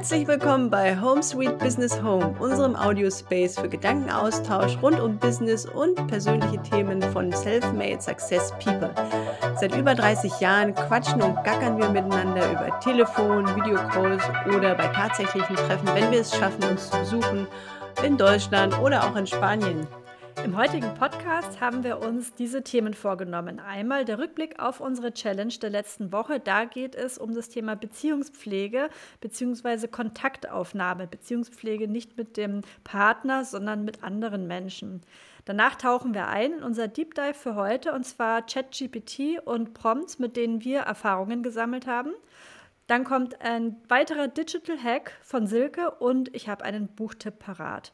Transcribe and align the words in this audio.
Herzlich 0.00 0.26
willkommen 0.28 0.70
bei 0.70 0.98
Home 0.98 1.22
Sweet 1.22 1.58
Business 1.58 2.02
Home, 2.02 2.34
unserem 2.38 2.74
Audiospace 2.74 3.58
für 3.58 3.68
Gedankenaustausch 3.68 4.78
rund 4.80 4.98
um 4.98 5.18
Business 5.18 5.66
und 5.66 5.94
persönliche 6.06 6.56
Themen 6.62 7.02
von 7.12 7.30
Self-Made 7.30 8.00
Success 8.00 8.50
People. 8.64 8.94
Seit 9.60 9.76
über 9.76 9.94
30 9.94 10.40
Jahren 10.40 10.74
quatschen 10.74 11.20
und 11.20 11.34
gackern 11.44 11.76
wir 11.76 11.90
miteinander 11.90 12.50
über 12.50 12.80
Telefon, 12.80 13.44
Videocalls 13.54 14.22
oder 14.46 14.74
bei 14.74 14.86
tatsächlichen 14.86 15.56
Treffen, 15.56 15.88
wenn 15.92 16.10
wir 16.10 16.22
es 16.22 16.34
schaffen, 16.34 16.64
uns 16.64 16.88
zu 16.88 16.96
besuchen, 16.96 17.46
in 18.02 18.16
Deutschland 18.16 18.78
oder 18.80 19.04
auch 19.04 19.16
in 19.16 19.26
Spanien. 19.26 19.86
Im 20.44 20.56
heutigen 20.56 20.94
Podcast 20.94 21.60
haben 21.60 21.84
wir 21.84 21.98
uns 21.98 22.34
diese 22.34 22.62
Themen 22.62 22.94
vorgenommen. 22.94 23.60
Einmal 23.60 24.04
der 24.04 24.18
Rückblick 24.18 24.58
auf 24.58 24.80
unsere 24.80 25.12
Challenge 25.12 25.52
der 25.52 25.70
letzten 25.70 26.12
Woche. 26.12 26.40
Da 26.40 26.64
geht 26.64 26.94
es 26.94 27.18
um 27.18 27.34
das 27.34 27.50
Thema 27.50 27.76
Beziehungspflege 27.76 28.88
bzw. 29.20 29.88
Kontaktaufnahme. 29.88 31.06
Beziehungspflege 31.06 31.88
nicht 31.88 32.16
mit 32.16 32.36
dem 32.36 32.62
Partner, 32.84 33.44
sondern 33.44 33.84
mit 33.84 34.02
anderen 34.02 34.46
Menschen. 34.46 35.02
Danach 35.44 35.76
tauchen 35.76 36.14
wir 36.14 36.28
ein 36.28 36.54
in 36.54 36.62
unser 36.62 36.88
Deep 36.88 37.14
Dive 37.14 37.34
für 37.34 37.54
heute 37.54 37.92
und 37.92 38.04
zwar 38.04 38.42
ChatGPT 38.42 39.40
und 39.44 39.74
Prompts, 39.74 40.18
mit 40.18 40.36
denen 40.36 40.64
wir 40.64 40.80
Erfahrungen 40.80 41.42
gesammelt 41.42 41.86
haben. 41.86 42.12
Dann 42.86 43.04
kommt 43.04 43.40
ein 43.40 43.76
weiterer 43.88 44.26
Digital 44.26 44.76
Hack 44.82 45.12
von 45.22 45.46
Silke 45.46 45.90
und 45.92 46.34
ich 46.34 46.48
habe 46.48 46.64
einen 46.64 46.88
Buchtipp 46.88 47.38
parat. 47.38 47.92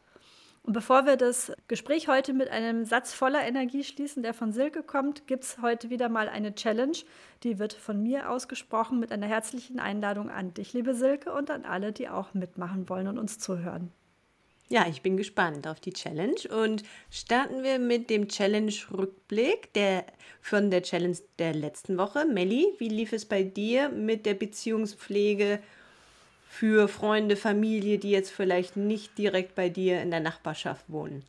Und 0.67 0.73
bevor 0.73 1.07
wir 1.07 1.17
das 1.17 1.53
Gespräch 1.69 2.09
heute 2.09 2.33
mit 2.33 2.51
einem 2.51 2.85
Satz 2.85 3.15
voller 3.15 3.47
Energie 3.47 3.85
schließen, 3.85 4.25
der 4.25 4.35
von 4.35 4.51
Silke 4.51 4.83
kommt, 4.83 5.29
gibt 5.29 5.45
es 5.45 5.63
heute 5.63 5.91
wieder 5.91 6.09
mal 6.09 6.29
eine 6.29 6.57
Challenge. 6.57 6.97
Die 7.45 7.61
wird 7.61 7.73
von 7.73 8.03
mir 8.03 8.31
ausgesprochen 8.31 8.99
mit 8.99 9.13
einer 9.13 9.29
herzlichen 9.29 9.79
Einladung 9.79 10.29
an 10.29 10.55
dich, 10.55 10.73
liebe 10.73 10.93
Silke, 10.95 11.33
und 11.33 11.53
an 11.53 11.65
alle, 11.65 11.93
die 11.93 12.09
auch 12.09 12.35
mitmachen 12.35 12.89
wollen 12.89 13.07
und 13.07 13.17
uns 13.17 13.39
zuhören. 13.39 13.93
Ja, 14.69 14.89
ich 14.89 15.03
bin 15.03 15.17
gespannt 15.17 15.69
auf 15.69 15.79
die 15.79 15.93
Challenge 15.93 16.41
und 16.61 16.83
starten 17.11 17.63
wir 17.63 17.79
mit 17.79 18.11
dem 18.11 18.27
Challenge-Rückblick 18.27 19.73
der, 19.75 20.05
von 20.41 20.73
der 20.73 20.83
Challenge 20.83 21.17
der 21.39 21.55
letzten 21.55 21.97
Woche. 21.97 22.25
Melli, 22.25 22.67
wie 22.79 22.89
lief 22.89 23.13
es 23.13 23.25
bei 23.25 23.45
dir 23.45 23.89
mit 23.89 24.27
der 24.27 24.35
Beziehungspflege 24.35 25.61
für 26.49 26.89
Freunde, 26.89 27.37
Familie, 27.37 27.99
die 27.99 28.11
jetzt 28.11 28.31
vielleicht 28.31 28.77
nicht 28.77 29.19
direkt 29.19 29.55
bei 29.55 29.69
dir 29.69 30.01
in 30.01 30.11
der 30.11 30.21
Nachbarschaft 30.21 30.85
wohnen? 30.89 31.25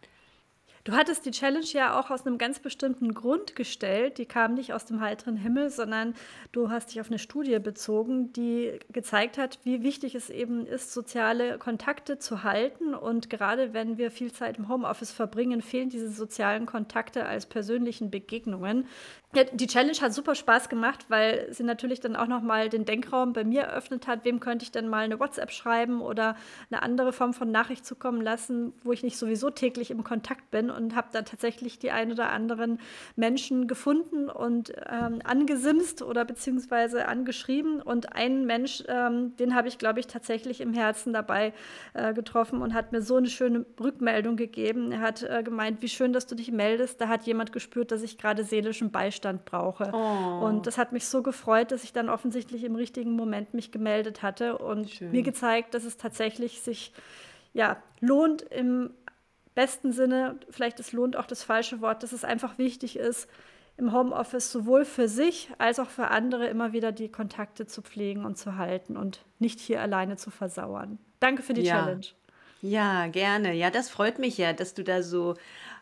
Du 0.88 0.94
hattest 0.94 1.26
die 1.26 1.32
Challenge 1.32 1.66
ja 1.74 2.00
auch 2.00 2.12
aus 2.12 2.26
einem 2.26 2.38
ganz 2.38 2.60
bestimmten 2.60 3.14
Grund 3.14 3.58
gestellt. 3.58 4.20
Die 4.20 4.26
kam 4.26 4.54
nicht 4.54 4.74
aus 4.74 4.86
dem 4.86 5.02
heiteren 5.02 5.36
Himmel, 5.36 5.70
sondern 5.70 6.14
du 6.54 6.70
hast 6.70 6.92
dich 6.92 7.02
auf 7.02 7.08
eine 7.08 7.20
Studie 7.20 7.60
bezogen, 7.60 8.32
die 8.32 8.80
gezeigt 8.94 9.38
hat, 9.38 9.60
wie 9.64 9.84
wichtig 9.84 10.16
es 10.16 10.30
eben 10.30 10.66
ist, 10.66 10.94
soziale 10.94 11.58
Kontakte 11.58 12.20
zu 12.20 12.44
halten. 12.44 12.96
Und 12.96 13.30
gerade 13.30 13.74
wenn 13.74 13.98
wir 13.98 14.12
viel 14.12 14.32
Zeit 14.32 14.60
im 14.60 14.70
Homeoffice 14.70 15.12
verbringen, 15.12 15.62
fehlen 15.62 15.90
diese 15.90 16.10
sozialen 16.10 16.66
Kontakte 16.66 17.26
als 17.26 17.48
persönlichen 17.48 18.10
Begegnungen. 18.10 18.88
Ja, 19.36 19.44
die 19.44 19.68
Challenge 19.68 19.98
hat 20.00 20.14
super 20.14 20.36
Spaß 20.36 20.70
gemacht, 20.70 21.08
weil 21.10 21.52
sie 21.52 21.64
natürlich 21.64 22.00
dann 22.00 22.16
auch 22.16 22.28
nochmal 22.28 22.70
den 22.70 22.86
Denkraum 22.86 23.34
bei 23.34 23.44
mir 23.44 23.64
eröffnet 23.64 24.08
hat. 24.08 24.24
Wem 24.24 24.40
könnte 24.40 24.64
ich 24.64 24.72
denn 24.72 24.88
mal 24.88 25.04
eine 25.04 25.20
WhatsApp 25.20 25.52
schreiben 25.52 26.00
oder 26.00 26.38
eine 26.72 26.82
andere 26.82 27.12
Form 27.12 27.34
von 27.34 27.52
Nachricht 27.52 27.86
zukommen 27.86 28.22
lassen, 28.22 28.72
wo 28.86 28.94
ich 28.94 29.04
nicht 29.04 29.18
sowieso 29.18 29.50
täglich 29.50 29.92
im 29.92 30.06
Kontakt 30.06 30.50
bin 30.50 30.72
und 30.78 30.96
habe 30.96 31.08
da 31.12 31.24
tatsächlich 31.24 31.80
die 31.80 31.92
ein 31.92 32.12
oder 32.12 32.30
anderen 32.32 32.80
Menschen 33.16 33.68
gefunden 33.68 34.30
und 34.30 34.72
ähm, 34.90 35.20
angesimst 35.24 36.02
oder 36.02 36.24
beziehungsweise 36.24 37.08
angeschrieben. 37.08 37.82
Und 37.82 38.16
einen 38.16 38.46
Mensch, 38.46 38.84
ähm, 38.88 39.36
den 39.38 39.56
habe 39.56 39.68
ich, 39.68 39.78
glaube 39.78 40.00
ich, 40.00 40.08
tatsächlich 40.08 40.62
im 40.62 40.74
Herzen 40.74 41.12
dabei 41.12 41.54
äh, 41.94 42.14
getroffen 42.14 42.62
und 42.62 42.74
hat 42.74 42.92
mir 42.92 43.02
so 43.02 43.16
eine 43.16 43.28
schöne 43.28 43.66
Rückmeldung 43.80 44.38
gegeben. 44.38 44.92
Er 44.92 45.02
hat 45.02 45.24
äh, 45.24 45.44
gemeint, 45.44 45.82
wie 45.82 45.90
schön, 45.90 46.14
dass 46.14 46.28
du 46.28 46.36
dich 46.36 46.52
meldest. 46.52 47.02
Da 47.02 47.08
hat 47.08 47.24
jemand 47.24 47.52
gespürt, 47.52 47.92
dass 47.92 48.04
ich 48.04 48.18
gerade 48.18 48.44
seelischen 48.44 48.92
Beistand 48.92 49.46
brauche. 49.46 49.92
Oh. 49.94 50.46
Und 50.46 50.68
das 50.68 50.78
hat 50.78 50.92
mich 50.92 51.08
so 51.08 51.24
gefreut, 51.24 51.72
dass 51.72 51.84
ich 51.84 51.94
dann 51.94 52.10
offensichtlich 52.10 52.64
im 52.64 52.76
richtigen 52.76 53.12
Moment 53.14 53.54
mich 53.54 53.72
gemeldet 53.72 54.22
hatte 54.22 54.58
und 54.58 54.90
Schön. 54.90 55.12
mir 55.12 55.24
gezeigt, 55.24 55.74
dass 55.74 55.84
es 55.84 55.98
tatsächlich 55.98 56.62
sich 56.62 56.94
ja, 57.54 57.78
lohnt 58.02 58.44
im 58.44 58.92
besten 59.58 59.92
Sinne, 59.92 60.36
vielleicht 60.52 60.80
es 60.80 60.92
lohnt 60.92 61.18
auch 61.18 61.26
das 61.26 61.42
falsche 61.42 61.82
Wort, 61.82 62.04
dass 62.04 62.12
es 62.12 62.24
einfach 62.24 62.60
wichtig 62.60 62.96
ist, 62.96 63.28
im 63.76 63.92
Homeoffice 63.92 64.52
sowohl 64.52 64.86
für 64.86 65.08
sich 65.08 65.50
als 65.58 65.80
auch 65.80 65.90
für 65.90 66.10
andere 66.10 66.46
immer 66.46 66.74
wieder 66.74 66.92
die 66.92 67.10
Kontakte 67.10 67.66
zu 67.66 67.82
pflegen 67.82 68.24
und 68.24 68.38
zu 68.38 68.58
halten 68.58 68.96
und 68.96 69.26
nicht 69.40 69.60
hier 69.60 69.82
alleine 69.82 70.16
zu 70.16 70.30
versauern. 70.30 71.00
Danke 71.20 71.42
für 71.42 71.56
die 71.56 71.64
ja. 71.64 71.80
Challenge. 71.80 72.06
Ja, 72.62 73.08
gerne. 73.08 73.54
Ja, 73.54 73.72
das 73.72 73.90
freut 73.90 74.20
mich 74.20 74.38
ja, 74.38 74.54
dass 74.54 74.76
du 74.76 74.84
da 74.84 75.02
so 75.02 75.34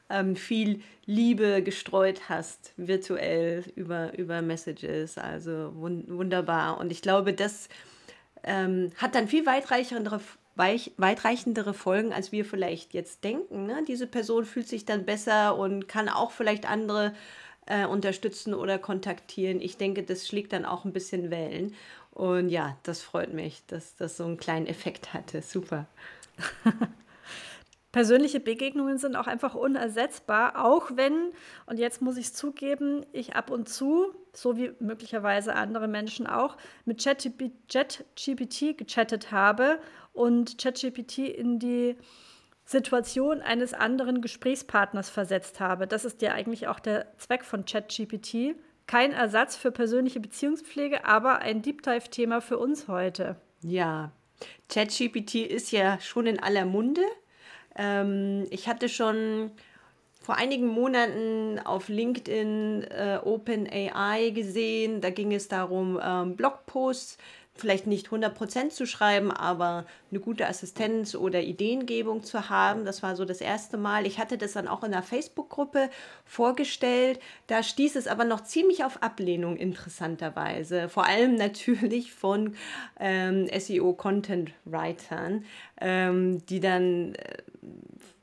ähm, 0.09 0.37
viel 0.37 0.81
Liebe 1.05 1.61
gestreut 1.61 2.29
hast, 2.29 2.71
virtuell 2.77 3.65
über, 3.75 4.17
über 4.17 4.41
Messages. 4.41 5.17
Also 5.17 5.73
wun 5.75 6.05
wunderbar. 6.07 6.77
Und 6.77 6.93
ich 6.93 7.01
glaube, 7.01 7.33
das 7.33 7.67
ähm, 8.43 8.91
hat 8.95 9.15
dann 9.15 9.27
viel 9.27 9.45
weitreichendere, 9.45 10.21
weich, 10.55 10.91
weitreichendere 10.97 11.73
Folgen, 11.73 12.13
als 12.13 12.31
wir 12.31 12.45
vielleicht 12.45 12.93
jetzt 12.93 13.23
denken. 13.23 13.65
Ne? 13.65 13.83
Diese 13.87 14.07
Person 14.07 14.45
fühlt 14.45 14.67
sich 14.67 14.85
dann 14.85 15.05
besser 15.05 15.57
und 15.57 15.87
kann 15.87 16.09
auch 16.09 16.31
vielleicht 16.31 16.69
andere 16.69 17.13
äh, 17.65 17.85
unterstützen 17.85 18.53
oder 18.53 18.77
kontaktieren. 18.77 19.61
Ich 19.61 19.77
denke, 19.77 20.03
das 20.03 20.27
schlägt 20.27 20.53
dann 20.53 20.65
auch 20.65 20.85
ein 20.85 20.93
bisschen 20.93 21.31
Wellen. 21.31 21.75
Und 22.11 22.49
ja, 22.49 22.77
das 22.83 23.01
freut 23.01 23.33
mich, 23.33 23.63
dass 23.67 23.95
das 23.95 24.17
so 24.17 24.23
einen 24.23 24.37
kleinen 24.37 24.67
Effekt 24.67 25.13
hatte. 25.13 25.41
Super. 25.41 25.87
persönliche 27.95 28.41
Begegnungen 28.41 28.97
sind 28.97 29.15
auch 29.15 29.25
einfach 29.25 29.55
unersetzbar, 29.55 30.65
auch 30.65 30.91
wenn, 30.95 31.31
und 31.65 31.79
jetzt 31.79 32.01
muss 32.01 32.17
ich 32.17 32.25
es 32.25 32.33
zugeben, 32.33 33.05
ich 33.13 33.37
ab 33.37 33.49
und 33.49 33.69
zu, 33.69 34.13
so 34.33 34.57
wie 34.57 34.73
möglicherweise 34.81 35.55
andere 35.55 35.87
Menschen 35.87 36.27
auch, 36.27 36.57
mit 36.83 37.01
ChatGPT 37.01 38.77
gechattet 38.77 39.31
habe 39.31 39.79
und 40.15 40.57
ChatGPT 40.57 41.19
in 41.19 41.59
die 41.59 41.95
Situation 42.65 43.41
eines 43.41 43.73
anderen 43.73 44.21
Gesprächspartners 44.21 45.09
versetzt 45.09 45.59
habe. 45.59 45.85
Das 45.85 46.03
ist 46.03 46.21
ja 46.21 46.33
eigentlich 46.33 46.67
auch 46.67 46.79
der 46.79 47.15
Zweck 47.17 47.45
von 47.45 47.65
ChatGPT. 47.65 48.55
Kein 48.87 49.13
Ersatz 49.13 49.55
für 49.55 49.71
persönliche 49.71 50.19
Beziehungspflege, 50.19 51.05
aber 51.05 51.39
ein 51.39 51.61
Deep 51.61 51.83
Dive-Thema 51.83 52.41
für 52.41 52.57
uns 52.57 52.87
heute. 52.87 53.35
Ja, 53.61 54.11
ChatGPT 54.69 55.35
ist 55.35 55.71
ja 55.71 55.99
schon 55.99 56.27
in 56.27 56.39
aller 56.39 56.65
Munde. 56.65 57.03
Ähm, 57.75 58.45
ich 58.49 58.67
hatte 58.67 58.89
schon 58.89 59.51
vor 60.21 60.37
einigen 60.37 60.67
Monaten 60.67 61.59
auf 61.63 61.87
LinkedIn 61.87 62.83
äh, 62.83 63.19
OpenAI 63.23 64.31
gesehen. 64.31 65.01
Da 65.01 65.11
ging 65.11 65.33
es 65.33 65.47
darum, 65.47 65.99
ähm, 66.03 66.35
Blogposts 66.35 67.17
vielleicht 67.55 67.87
nicht 67.87 68.09
100% 68.09 68.69
zu 68.69 68.85
schreiben, 68.85 69.31
aber 69.31 69.85
eine 70.11 70.19
gute 70.19 70.47
Assistenz 70.47 71.15
oder 71.15 71.41
Ideengebung 71.41 72.23
zu 72.23 72.49
haben. 72.49 72.83
Das 72.83 73.01
war 73.01 73.15
so 73.15 73.23
das 73.23 73.39
erste 73.39 73.77
Mal. 73.77 74.05
Ich 74.05 74.19
hatte 74.19 74.37
das 74.37 74.53
dann 74.53 74.67
auch 74.67 74.83
in 74.83 74.93
einer 74.93 75.03
Facebook-Gruppe 75.03 75.89
vorgestellt. 76.25 77.19
Da 77.47 77.63
stieß 77.63 77.95
es 77.95 78.07
aber 78.07 78.25
noch 78.25 78.43
ziemlich 78.43 78.83
auf 78.83 79.01
Ablehnung, 79.01 79.55
interessanterweise. 79.55 80.89
Vor 80.89 81.05
allem 81.05 81.35
natürlich 81.37 82.13
von 82.13 82.55
ähm, 82.99 83.47
SEO-Content-Writern, 83.47 85.45
ähm, 85.79 86.45
die 86.47 86.59
dann... 86.59 87.15
Äh, 87.15 87.37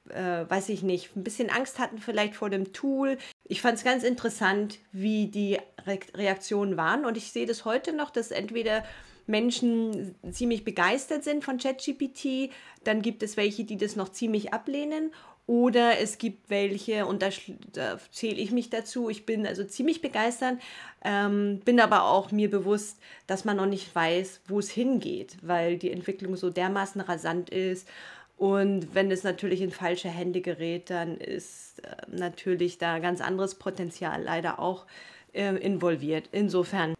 äh, 0.08 0.44
weiß 0.50 0.68
ich 0.68 0.82
nicht, 0.82 1.16
ein 1.16 1.24
bisschen 1.24 1.48
Angst 1.48 1.78
hatten 1.78 1.96
vielleicht 1.96 2.34
vor 2.34 2.50
dem 2.50 2.74
Tool. 2.74 3.16
Ich 3.44 3.62
fand 3.62 3.78
es 3.78 3.84
ganz 3.84 4.04
interessant, 4.04 4.78
wie 4.92 5.28
die 5.28 5.58
Re 5.86 5.98
Reaktionen 6.14 6.76
waren 6.76 7.06
und 7.06 7.16
ich 7.16 7.32
sehe 7.32 7.46
das 7.46 7.64
heute 7.64 7.94
noch, 7.94 8.10
dass 8.10 8.30
entweder 8.30 8.84
Menschen 9.26 10.14
ziemlich 10.30 10.64
begeistert 10.64 11.24
sind 11.24 11.44
von 11.44 11.58
ChatGPT, 11.58 12.50
dann 12.84 13.02
gibt 13.02 13.22
es 13.22 13.36
welche, 13.36 13.64
die 13.64 13.76
das 13.76 13.96
noch 13.96 14.10
ziemlich 14.10 14.52
ablehnen 14.52 15.12
oder 15.46 15.98
es 15.98 16.18
gibt 16.18 16.50
welche, 16.50 17.04
und 17.04 17.20
da, 17.20 17.30
da 17.72 17.98
zähle 18.12 18.36
ich 18.36 18.52
mich 18.52 18.70
dazu, 18.70 19.10
ich 19.10 19.26
bin 19.26 19.46
also 19.46 19.64
ziemlich 19.64 20.00
begeistert, 20.00 20.58
ähm, 21.04 21.60
bin 21.64 21.80
aber 21.80 22.04
auch 22.04 22.30
mir 22.30 22.48
bewusst, 22.48 23.00
dass 23.26 23.44
man 23.44 23.56
noch 23.56 23.66
nicht 23.66 23.92
weiß, 23.94 24.42
wo 24.46 24.60
es 24.60 24.70
hingeht, 24.70 25.36
weil 25.42 25.78
die 25.78 25.90
Entwicklung 25.90 26.36
so 26.36 26.48
dermaßen 26.48 27.00
rasant 27.00 27.50
ist. 27.50 27.88
Und 28.36 28.94
wenn 28.94 29.10
es 29.10 29.24
natürlich 29.24 29.60
in 29.60 29.70
falsche 29.72 30.08
Hände 30.08 30.40
gerät, 30.40 30.90
dann 30.90 31.16
ist 31.16 31.80
äh, 31.84 31.96
natürlich 32.08 32.78
da 32.78 33.00
ganz 33.00 33.20
anderes 33.20 33.56
Potenzial 33.56 34.22
leider 34.22 34.60
auch 34.60 34.86
äh, 35.32 35.56
involviert. 35.56 36.28
Insofern 36.32 36.94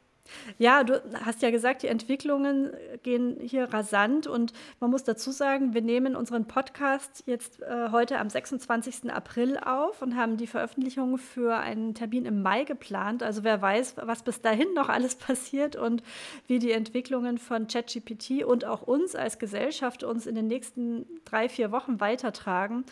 Ja, 0.58 0.84
du 0.84 1.02
hast 1.24 1.42
ja 1.42 1.50
gesagt, 1.50 1.82
die 1.82 1.88
Entwicklungen 1.88 2.72
gehen 3.02 3.36
hier 3.40 3.72
rasant 3.72 4.26
und 4.26 4.52
man 4.80 4.90
muss 4.90 5.04
dazu 5.04 5.30
sagen, 5.30 5.74
wir 5.74 5.82
nehmen 5.82 6.16
unseren 6.16 6.46
Podcast 6.46 7.24
jetzt 7.26 7.62
äh, 7.62 7.90
heute 7.90 8.18
am 8.18 8.28
26. 8.30 9.12
April 9.12 9.58
auf 9.58 10.02
und 10.02 10.16
haben 10.16 10.36
die 10.36 10.46
Veröffentlichung 10.46 11.18
für 11.18 11.56
einen 11.56 11.94
Termin 11.94 12.26
im 12.26 12.42
Mai 12.42 12.64
geplant. 12.64 13.22
Also 13.22 13.44
wer 13.44 13.60
weiß, 13.60 13.96
was 14.02 14.22
bis 14.22 14.40
dahin 14.40 14.72
noch 14.74 14.88
alles 14.88 15.14
passiert 15.16 15.76
und 15.76 16.02
wie 16.46 16.58
die 16.58 16.72
Entwicklungen 16.72 17.38
von 17.38 17.66
ChatGPT 17.66 18.44
und 18.44 18.64
auch 18.64 18.82
uns 18.82 19.14
als 19.14 19.38
Gesellschaft 19.38 20.04
uns 20.04 20.26
in 20.26 20.34
den 20.34 20.46
nächsten 20.46 21.06
drei, 21.24 21.48
vier 21.48 21.72
Wochen 21.72 22.00
weitertragen. 22.00 22.84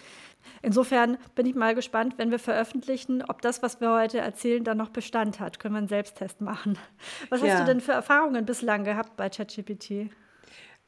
Insofern 0.62 1.16
bin 1.34 1.46
ich 1.46 1.54
mal 1.54 1.74
gespannt, 1.74 2.14
wenn 2.16 2.30
wir 2.30 2.38
veröffentlichen, 2.38 3.22
ob 3.22 3.42
das, 3.42 3.62
was 3.62 3.80
wir 3.80 3.92
heute 3.92 4.18
erzählen, 4.18 4.64
dann 4.64 4.76
noch 4.76 4.90
Bestand 4.90 5.40
hat. 5.40 5.58
Können 5.58 5.74
wir 5.74 5.78
einen 5.78 5.88
Selbsttest 5.88 6.40
machen. 6.40 6.78
Was 7.30 7.42
ja. 7.42 7.48
hast 7.48 7.60
du 7.60 7.64
denn 7.64 7.80
für 7.80 7.92
Erfahrungen 7.92 8.44
bislang 8.44 8.84
gehabt 8.84 9.16
bei 9.16 9.28
ChatGPT? 9.28 10.10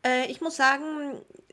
Äh, 0.05 0.27
ich 0.29 0.41
muss 0.41 0.57
sagen, 0.57 0.85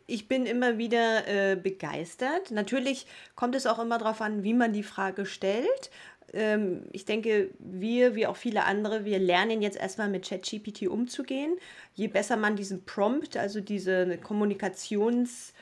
ich 0.07 0.28
bin 0.28 0.46
immer 0.46 0.78
wieder 0.78 1.28
äh, 1.28 1.56
begeistert. 1.56 2.51
Natürlich 2.51 3.06
kommt 3.36 3.56
es 3.56 3.66
auch 3.66 3.80
immer 3.80 3.98
darauf 3.98 4.22
an, 4.22 4.44
wie 4.44 4.54
man 4.54 4.74
die 4.74 4.84
Frage 4.84 5.25
stellt. 5.25 5.92
Ähm, 6.34 6.84
ich 6.92 7.06
denke, 7.06 7.51
wir, 7.60 8.16
wie 8.16 8.28
auch 8.28 8.36
viele 8.36 8.66
andere, 8.66 9.06
wir 9.06 9.19
lernen 9.19 9.62
jetzt 9.62 9.78
erstmal 9.78 10.10
mit 10.10 10.28
ChatGPT 10.28 10.88
umzugehen. 10.88 11.56
Je 11.94 12.07
besser 12.07 12.38
man 12.38 12.56
diesen 12.56 12.86
Prompt, 12.86 13.38
also 13.38 13.62
diese 13.62 14.18
Kommunikations- 14.22 15.54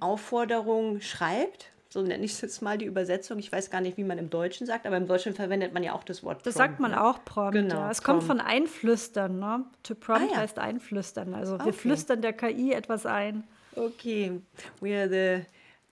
Aufforderung 0.00 1.00
schreibt, 1.00 1.72
so 1.92 2.00
nenne 2.00 2.24
ich 2.24 2.32
es 2.32 2.40
jetzt 2.40 2.62
mal 2.62 2.78
die 2.78 2.86
Übersetzung. 2.86 3.38
Ich 3.38 3.52
weiß 3.52 3.70
gar 3.70 3.82
nicht, 3.82 3.98
wie 3.98 4.04
man 4.04 4.16
im 4.16 4.30
Deutschen 4.30 4.66
sagt, 4.66 4.86
aber 4.86 4.96
im 4.96 5.06
Deutschen 5.06 5.34
verwendet 5.34 5.74
man 5.74 5.82
ja 5.82 5.92
auch 5.92 6.04
das 6.04 6.22
Wort 6.22 6.36
Prompt. 6.38 6.46
Das 6.46 6.54
sagt 6.54 6.80
man 6.80 6.92
ne? 6.92 7.04
auch 7.04 7.22
Prompt. 7.24 7.52
Genau, 7.52 7.74
ja. 7.74 7.90
Es 7.90 8.00
Prompt. 8.00 8.26
kommt 8.26 8.38
von 8.38 8.40
Einflüstern. 8.40 9.38
Ne? 9.38 9.64
To 9.82 9.94
prompt 9.94 10.30
ah, 10.30 10.34
ja. 10.34 10.36
heißt 10.38 10.58
Einflüstern. 10.58 11.34
Also 11.34 11.58
wir 11.58 11.66
okay. 11.66 11.72
flüstern 11.72 12.22
der 12.22 12.32
KI 12.32 12.72
etwas 12.72 13.04
ein. 13.04 13.44
Okay, 13.76 14.40
we 14.80 14.96
are 14.96 15.08
the 15.08 15.44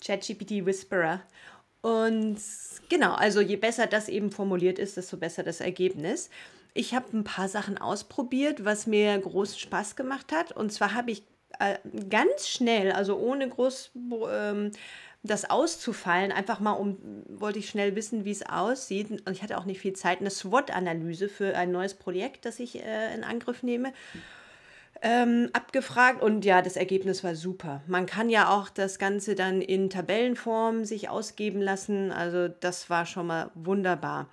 ChatGPT 0.03 0.65
Whisperer. 0.65 1.21
Und 1.83 2.39
genau, 2.89 3.15
also 3.15 3.41
je 3.41 3.57
besser 3.57 3.87
das 3.87 4.09
eben 4.09 4.31
formuliert 4.31 4.79
ist, 4.79 4.97
desto 4.97 5.17
besser 5.17 5.43
das 5.43 5.61
Ergebnis. 5.61 6.31
Ich 6.73 6.95
habe 6.95 7.17
ein 7.17 7.25
paar 7.25 7.49
Sachen 7.49 7.79
ausprobiert, 7.79 8.65
was 8.65 8.87
mir 8.87 9.19
großen 9.19 9.59
Spaß 9.59 9.97
gemacht 9.97 10.33
hat. 10.33 10.53
Und 10.53 10.73
zwar 10.73 10.95
habe 10.95 11.11
ich 11.11 11.25
äh, 11.61 11.79
ganz 12.09 12.49
schnell, 12.49 12.93
also 12.93 13.17
ohne 13.19 13.49
groß 13.49 13.93
ähm, 14.31 14.73
das 15.23 15.51
auszufallen, 15.51 16.33
einfach 16.33 16.61
mal 16.61 16.73
um, 16.73 16.97
wollte 17.29 17.59
ich 17.59 17.69
schnell 17.69 17.95
wissen, 17.95 18.25
wie 18.25 18.31
es 18.31 18.47
aussieht. 18.47 19.11
Und 19.11 19.31
ich 19.31 19.43
hatte 19.43 19.59
auch 19.59 19.67
nicht 19.67 19.81
viel 19.81 19.93
Zeit, 19.93 20.21
eine 20.21 20.31
SWOT-Analyse 20.31 21.29
für 21.29 21.55
ein 21.57 21.71
neues 21.71 21.95
Projekt, 21.95 22.47
das 22.47 22.59
ich 22.59 22.83
äh, 22.83 23.15
in 23.15 23.25
Angriff 23.25 23.63
nehme. 23.63 23.93
Ähm, 25.03 25.49
abgefragt 25.55 26.23
und 26.23 26.45
ja, 26.45 26.61
das 26.61 26.77
Ergebnis 26.77 27.25
war 27.25 27.35
super. 27.35 27.83
Man 27.87 28.05
kann 28.05 28.29
ja 28.29 28.51
auch 28.51 28.69
das 28.69 28.99
Ganze 28.99 29.35
dann 29.35 29.63
in 29.63 29.89
Tabellenform 29.89 30.85
sich 30.85 31.09
ausgeben 31.09 31.63
lassen. 31.63 32.13
Also 32.13 32.49
das 32.49 32.91
war 32.91 33.07
schon 33.07 33.27
mal 33.27 33.51
wunderbar. 33.55 34.29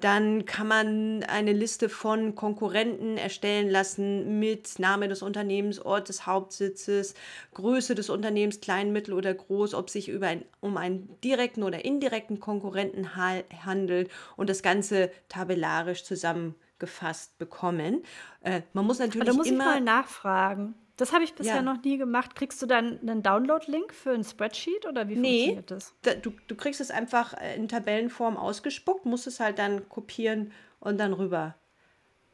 Dann 0.00 0.44
kann 0.46 0.68
man 0.68 1.24
eine 1.24 1.52
Liste 1.52 1.88
von 1.88 2.36
Konkurrenten 2.36 3.16
erstellen 3.16 3.68
lassen 3.68 4.38
mit 4.38 4.78
Name 4.78 5.08
des 5.08 5.22
Unternehmens, 5.22 5.80
Ort 5.80 6.08
des 6.08 6.24
Hauptsitzes, 6.24 7.14
Größe 7.54 7.96
des 7.96 8.08
Unternehmens, 8.08 8.60
klein, 8.60 8.92
mittel 8.92 9.12
oder 9.12 9.34
groß, 9.34 9.74
ob 9.74 9.90
sich 9.90 10.08
über 10.08 10.28
ein, 10.28 10.44
um 10.60 10.76
einen 10.76 11.20
direkten 11.24 11.64
oder 11.64 11.84
indirekten 11.84 12.38
Konkurrenten 12.38 13.16
handelt 13.16 14.08
und 14.36 14.48
das 14.48 14.62
Ganze 14.62 15.10
tabellarisch 15.28 16.04
zusammengefasst 16.04 17.36
bekommen. 17.38 18.04
Äh, 18.42 18.62
man 18.74 18.86
muss 18.86 19.00
natürlich 19.00 19.22
Aber 19.22 19.32
da 19.32 19.36
muss 19.36 19.48
immer 19.48 19.64
ich 19.64 19.70
mal 19.74 19.80
nachfragen. 19.80 20.74
Das 20.98 21.12
habe 21.12 21.22
ich 21.22 21.34
bisher 21.34 21.56
ja. 21.56 21.62
noch 21.62 21.82
nie 21.82 21.96
gemacht. 21.96 22.34
Kriegst 22.34 22.60
du 22.60 22.66
dann 22.66 22.98
einen 23.00 23.22
Download-Link 23.22 23.94
für 23.94 24.10
ein 24.10 24.24
Spreadsheet 24.24 24.84
oder 24.84 25.08
wie 25.08 25.14
nee, 25.14 25.30
funktioniert 25.30 25.70
das? 25.70 25.94
Da, 26.02 26.14
du, 26.14 26.32
du 26.48 26.56
kriegst 26.56 26.80
es 26.80 26.90
einfach 26.90 27.34
äh, 27.34 27.56
in 27.56 27.68
Tabellenform 27.68 28.36
ausgespuckt, 28.36 29.06
musst 29.06 29.28
es 29.28 29.38
halt 29.38 29.58
dann 29.60 29.88
kopieren 29.88 30.52
und 30.80 30.98
dann 30.98 31.12
rüber 31.12 31.54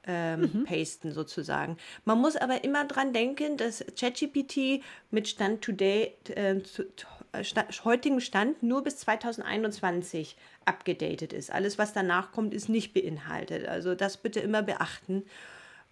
ähm, 0.06 0.40
mhm. 0.40 0.64
pasten 0.64 1.12
sozusagen. 1.12 1.76
Man 2.06 2.18
muss 2.18 2.36
aber 2.36 2.64
immer 2.64 2.86
dran 2.86 3.12
denken, 3.12 3.58
dass 3.58 3.84
ChatGPT 3.98 4.82
mit 5.10 5.28
Stand 5.28 5.62
today, 5.62 6.14
äh, 6.34 6.60
zu, 6.62 6.84
sta 7.42 7.66
heutigem 7.84 8.20
Stand 8.20 8.62
nur 8.62 8.82
bis 8.82 8.98
2021 8.98 10.36
abgedatet 10.64 11.34
ist. 11.34 11.52
Alles, 11.52 11.78
was 11.78 11.92
danach 11.92 12.32
kommt, 12.32 12.54
ist 12.54 12.68
nicht 12.68 12.94
beinhaltet. 12.94 13.66
Also 13.68 13.94
das 13.94 14.16
bitte 14.16 14.40
immer 14.40 14.62
beachten. 14.62 15.24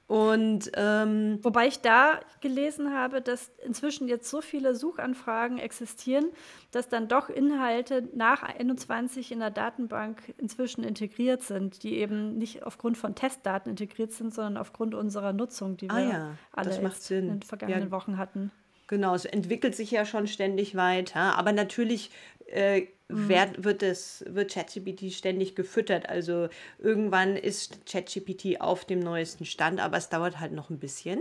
Und 0.07 0.71
ähm, 0.75 1.39
wobei 1.43 1.69
ich 1.69 1.81
da 1.81 2.21
gelesen 2.41 2.93
habe, 2.93 3.23
dass 3.23 3.51
inzwischen 3.65 4.09
jetzt 4.09 4.29
so 4.29 4.41
viele 4.41 4.75
Suchanfragen 4.75 5.59
existieren, 5.59 6.27
dass 6.71 6.89
dann 6.89 7.09
doch 7.09 7.31
Inhalte 7.31 8.09
nach 8.15 8.43
21 8.43 9.33
in 9.33 9.39
der 9.39 9.51
Datenbank 9.51 10.35
inzwischen 10.39 10.85
integriert 10.85 11.43
sind, 11.43 11.83
die 11.83 11.97
eben 11.97 12.37
nicht 12.37 12.65
aufgrund 12.65 12.99
von 12.99 13.15
Testdaten 13.15 13.71
integriert 13.71 14.13
sind, 14.13 14.35
sondern 14.35 14.59
aufgrund 14.59 14.95
unserer 14.95 15.33
Nutzung, 15.33 15.77
die 15.77 15.89
ah 15.89 15.97
wir 15.97 16.05
ah 16.05 16.13
ja, 16.13 16.37
alle 16.53 16.93
in 17.11 17.29
den 17.29 17.43
vergangenen 17.43 17.85
ja, 17.85 17.91
Wochen 17.91 18.19
hatten. 18.19 18.51
Genau, 18.93 19.15
es 19.15 19.25
entwickelt 19.25 19.75
sich 19.75 19.91
ja 19.91 20.05
schon 20.05 20.27
ständig 20.27 20.75
weiter, 20.75 21.39
aber 21.39 21.53
natürlich 21.53 22.11
äh, 22.49 22.89
mhm. 23.09 23.29
wird, 23.29 23.65
wird, 23.65 23.83
es, 23.83 24.25
wird 24.29 24.53
ChatGPT 24.53 25.13
ständig 25.13 25.55
gefüttert. 25.55 26.09
Also 26.09 26.49
irgendwann 26.79 27.37
ist 27.37 27.87
ChatGPT 27.87 28.61
auf 28.61 28.85
dem 28.85 29.01
neuesten 29.01 29.45
Stand, 29.45 29.81
aber 29.81 29.97
es 29.97 30.09
dauert 30.09 30.41
halt 30.41 30.53
noch 30.53 30.71
ein 30.71 30.79
bisschen. 30.79 31.21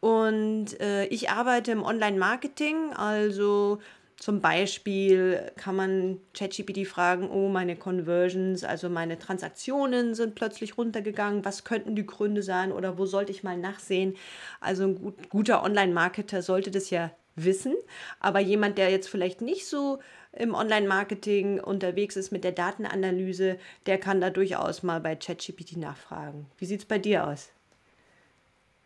Und 0.00 0.78
äh, 0.80 1.06
ich 1.06 1.30
arbeite 1.30 1.72
im 1.72 1.82
Online-Marketing, 1.82 2.92
also 2.92 3.78
zum 4.16 4.40
Beispiel 4.40 5.50
kann 5.56 5.76
man 5.76 6.20
ChatGPT 6.34 6.86
fragen, 6.86 7.28
oh, 7.30 7.48
meine 7.48 7.76
Conversions, 7.76 8.64
also 8.64 8.88
meine 8.88 9.18
Transaktionen 9.18 10.14
sind 10.14 10.34
plötzlich 10.34 10.78
runtergegangen, 10.78 11.44
was 11.44 11.64
könnten 11.64 11.96
die 11.96 12.06
Gründe 12.06 12.42
sein 12.42 12.70
oder 12.70 12.96
wo 12.96 13.06
sollte 13.06 13.32
ich 13.32 13.42
mal 13.42 13.56
nachsehen? 13.56 14.14
Also 14.60 14.84
ein 14.84 14.94
gut, 14.96 15.30
guter 15.30 15.62
Online-Marketer 15.62 16.42
sollte 16.42 16.70
das 16.70 16.90
ja 16.90 17.10
wissen, 17.36 17.74
aber 18.20 18.38
jemand, 18.38 18.78
der 18.78 18.90
jetzt 18.90 19.08
vielleicht 19.08 19.40
nicht 19.40 19.66
so 19.66 19.98
im 20.36 20.54
Online-Marketing 20.54 21.60
unterwegs 21.60 22.16
ist 22.16 22.30
mit 22.30 22.44
der 22.44 22.52
Datenanalyse, 22.52 23.58
der 23.86 23.98
kann 23.98 24.20
da 24.20 24.30
durchaus 24.30 24.82
mal 24.82 25.00
bei 25.00 25.16
ChatGPT 25.16 25.76
nachfragen. 25.76 26.46
Wie 26.58 26.66
sieht 26.66 26.80
es 26.80 26.86
bei 26.86 26.98
dir 26.98 27.26
aus? 27.26 27.50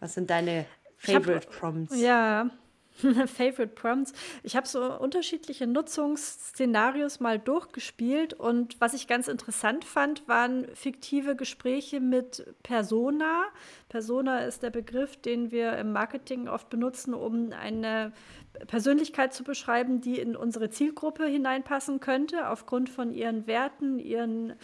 Was 0.00 0.14
sind 0.14 0.30
deine 0.30 0.66
Favorite 0.96 1.46
hab, 1.48 1.58
Prompts? 1.58 2.00
Ja, 2.00 2.50
Favorite 3.26 3.68
Prompts. 3.74 4.12
Ich 4.42 4.56
habe 4.56 4.66
so 4.66 4.98
unterschiedliche 4.98 5.66
Nutzungsszenarios 5.66 7.20
mal 7.20 7.38
durchgespielt 7.38 8.34
und 8.34 8.80
was 8.80 8.94
ich 8.94 9.06
ganz 9.06 9.28
interessant 9.28 9.84
fand, 9.84 10.26
waren 10.28 10.66
fiktive 10.74 11.36
Gespräche 11.36 12.00
mit 12.00 12.54
Persona. 12.62 13.44
Persona 13.88 14.40
ist 14.40 14.62
der 14.62 14.70
Begriff, 14.70 15.16
den 15.16 15.50
wir 15.50 15.78
im 15.78 15.92
Marketing 15.92 16.48
oft 16.48 16.68
benutzen, 16.70 17.14
um 17.14 17.52
eine 17.52 18.12
Persönlichkeit 18.66 19.32
zu 19.32 19.44
beschreiben, 19.44 20.00
die 20.00 20.18
in 20.18 20.36
unsere 20.36 20.70
Zielgruppe 20.70 21.26
hineinpassen 21.26 22.00
könnte, 22.00 22.48
aufgrund 22.48 22.90
von 22.90 23.12
ihren 23.12 23.46
Werten, 23.46 23.98
ihren 23.98 24.54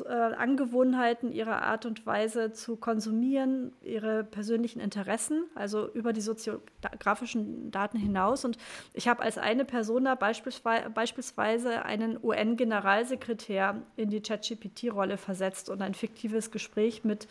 äh, 0.00 0.08
Angewohnheiten, 0.08 1.32
ihrer 1.32 1.62
Art 1.62 1.86
und 1.86 2.06
Weise 2.06 2.52
zu 2.52 2.76
konsumieren, 2.76 3.72
ihre 3.82 4.24
persönlichen 4.24 4.80
Interessen, 4.80 5.44
also 5.54 5.88
über 5.92 6.12
die 6.12 6.20
soziografischen 6.20 7.70
Daten 7.70 7.98
hinaus. 7.98 8.44
Und 8.44 8.56
ich 8.94 9.08
habe 9.08 9.22
als 9.22 9.38
eine 9.38 9.64
Persona 9.64 10.14
beispielsweise 10.14 11.84
einen 11.84 12.18
UN-Generalsekretär 12.22 13.82
in 13.96 14.10
die 14.10 14.22
ChatGPT-Rolle 14.22 15.16
versetzt 15.16 15.68
und 15.68 15.82
ein 15.82 15.94
fiktives 15.94 16.50
Gespräch 16.50 17.04
mit 17.04 17.28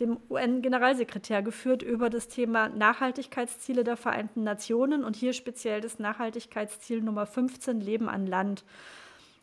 dem 0.00 0.18
UN-Generalsekretär 0.28 1.42
geführt 1.42 1.82
über 1.82 2.10
das 2.10 2.28
Thema 2.28 2.68
Nachhaltigkeitsziele 2.68 3.84
der 3.84 3.96
Vereinten 3.96 4.42
Nationen 4.42 5.04
und 5.04 5.16
hier 5.16 5.32
speziell 5.32 5.80
das 5.80 5.98
Nachhaltigkeitsziel 5.98 7.00
Nummer 7.00 7.26
15, 7.26 7.80
Leben 7.80 8.08
an 8.08 8.26
Land. 8.26 8.64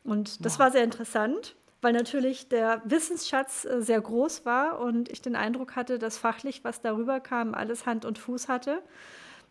Und 0.04 0.46
das 0.46 0.54
wow. 0.54 0.60
war 0.60 0.72
sehr 0.72 0.84
interessant 0.84 1.56
weil 1.82 1.94
natürlich 1.94 2.48
der 2.48 2.82
Wissensschatz 2.86 3.66
äh, 3.66 3.82
sehr 3.82 4.00
groß 4.00 4.46
war 4.46 4.80
und 4.80 5.10
ich 5.10 5.22
den 5.22 5.36
Eindruck 5.36 5.76
hatte, 5.76 6.00
dass 6.00 6.18
fachlich, 6.18 6.64
was 6.64 6.82
darüber 6.82 7.20
kam, 7.20 7.54
alles 7.54 7.86
Hand 7.86 8.06
und 8.06 8.20
Fuß 8.20 8.48
hatte. 8.48 8.82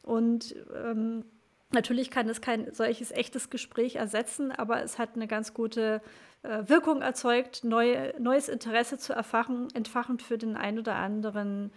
Und 0.02 0.54
ähm, 0.74 1.24
natürlich 1.72 2.10
kann 2.10 2.28
es 2.28 2.40
kein 2.40 2.72
solches 2.72 3.10
echtes 3.10 3.50
Gespräch 3.50 3.96
ersetzen, 3.96 4.52
aber 4.52 4.82
es 4.82 4.98
hat 4.98 5.10
eine 5.14 5.26
ganz 5.26 5.54
gute 5.54 6.00
äh, 6.42 6.62
Wirkung 6.66 7.02
erzeugt, 7.02 7.64
neu, 7.64 8.12
neues 8.18 8.48
Interesse 8.48 8.96
zu 8.98 9.12
erfachen, 9.12 9.68
entfachen 9.74 10.18
für 10.20 10.38
den 10.38 10.56
einen 10.56 10.78
oder 10.78 10.94
anderen 10.94 11.72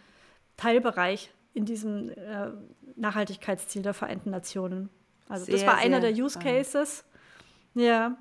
Teilbereich 0.56 1.34
in 1.54 1.66
diesem 1.66 2.10
äh, 2.10 2.52
Nachhaltigkeitsziel 2.96 3.82
der 3.82 3.94
Vereinten 3.94 4.30
Nationen. 4.30 4.90
Also 5.28 5.46
sehr, 5.46 5.56
das 5.56 5.66
war 5.66 5.78
einer 5.78 6.00
der 6.00 6.12
Use 6.12 6.38
Cases. 6.40 7.04
Ja, 7.76 8.18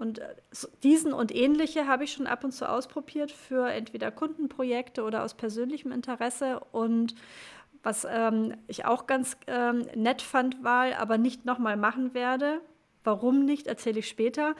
Und 0.00 0.18
äh, 0.20 0.34
diesen 0.82 1.12
und 1.12 1.34
ähnliche 1.34 1.86
habe 1.86 2.04
ich 2.04 2.12
schon 2.12 2.26
ab 2.26 2.42
und 2.42 2.52
zu 2.52 2.66
ausprobiert 2.66 3.30
für 3.30 3.70
entweder 3.70 4.10
Kundenprojekte 4.10 5.04
oder 5.04 5.22
aus 5.22 5.34
persönlichem 5.34 5.92
Interesse. 5.92 6.60
Und 6.72 7.14
was 7.82 8.06
ähm, 8.10 8.54
ich 8.66 8.86
auch 8.86 9.06
ganz 9.06 9.36
ähm, 9.46 9.86
nett 9.94 10.22
fand, 10.22 10.64
war, 10.64 10.96
aber 10.98 11.18
nicht 11.18 11.44
nochmal 11.44 11.76
machen 11.76 12.14
werde, 12.14 12.62
Warum 13.02 13.44
nicht, 13.44 13.66
erzähle 13.66 14.00
ich 14.00 14.08
später. 14.08 14.54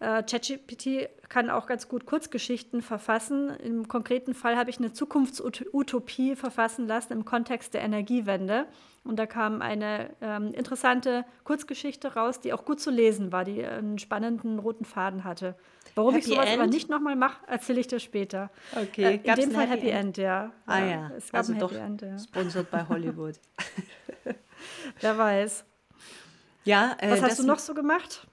Äh, 0.00 0.22
ChatGPT 0.22 1.08
kann 1.28 1.48
auch 1.48 1.66
ganz 1.66 1.88
gut 1.88 2.04
Kurzgeschichten 2.04 2.82
verfassen. 2.82 3.50
Im 3.62 3.88
konkreten 3.88 4.34
Fall 4.34 4.56
habe 4.56 4.68
ich 4.68 4.78
eine 4.78 4.92
Zukunftsutopie 4.92 6.36
verfassen 6.36 6.86
lassen 6.86 7.14
im 7.14 7.24
Kontext 7.24 7.72
der 7.72 7.80
Energiewende. 7.82 8.66
Und 9.04 9.18
da 9.18 9.26
kam 9.26 9.62
eine 9.62 10.10
ähm, 10.20 10.52
interessante 10.52 11.24
Kurzgeschichte 11.44 12.14
raus, 12.14 12.40
die 12.40 12.52
auch 12.52 12.64
gut 12.64 12.80
zu 12.80 12.90
lesen 12.90 13.32
war, 13.32 13.44
die 13.44 13.64
einen 13.64 13.98
spannenden 13.98 14.58
roten 14.58 14.84
Faden 14.84 15.24
hatte. 15.24 15.54
Warum 15.94 16.14
Happy 16.14 16.26
ich 16.26 16.34
sowas 16.34 16.50
End? 16.50 16.60
aber 16.60 16.68
nicht 16.68 16.90
nochmal 16.90 17.16
mache, 17.16 17.46
erzähle 17.46 17.80
ich 17.80 17.86
dir 17.86 18.00
später. 18.00 18.50
Okay, 18.72 19.20
äh, 19.24 19.30
in 19.30 19.34
dem 19.36 19.50
Fall 19.52 19.68
Happy 19.68 19.88
End? 19.88 20.06
End, 20.06 20.16
ja. 20.18 20.52
Ah 20.66 20.80
ja, 20.80 20.86
ja. 20.86 21.10
es 21.16 21.30
gab 21.30 21.38
also 21.38 21.52
ein 21.52 21.60
Happy 21.60 21.74
doch 21.74 21.80
End, 21.80 22.02
ja. 22.02 22.18
Sponsored 22.18 22.70
bei 22.70 22.86
Hollywood. 22.86 23.36
Wer 25.00 25.16
weiß. 25.16 25.64
Ja, 26.66 26.96
äh, 27.00 27.12
Was 27.12 27.22
hast 27.22 27.38
du 27.38 27.46
noch 27.46 27.60
so 27.60 27.74
gemacht? 27.74 28.26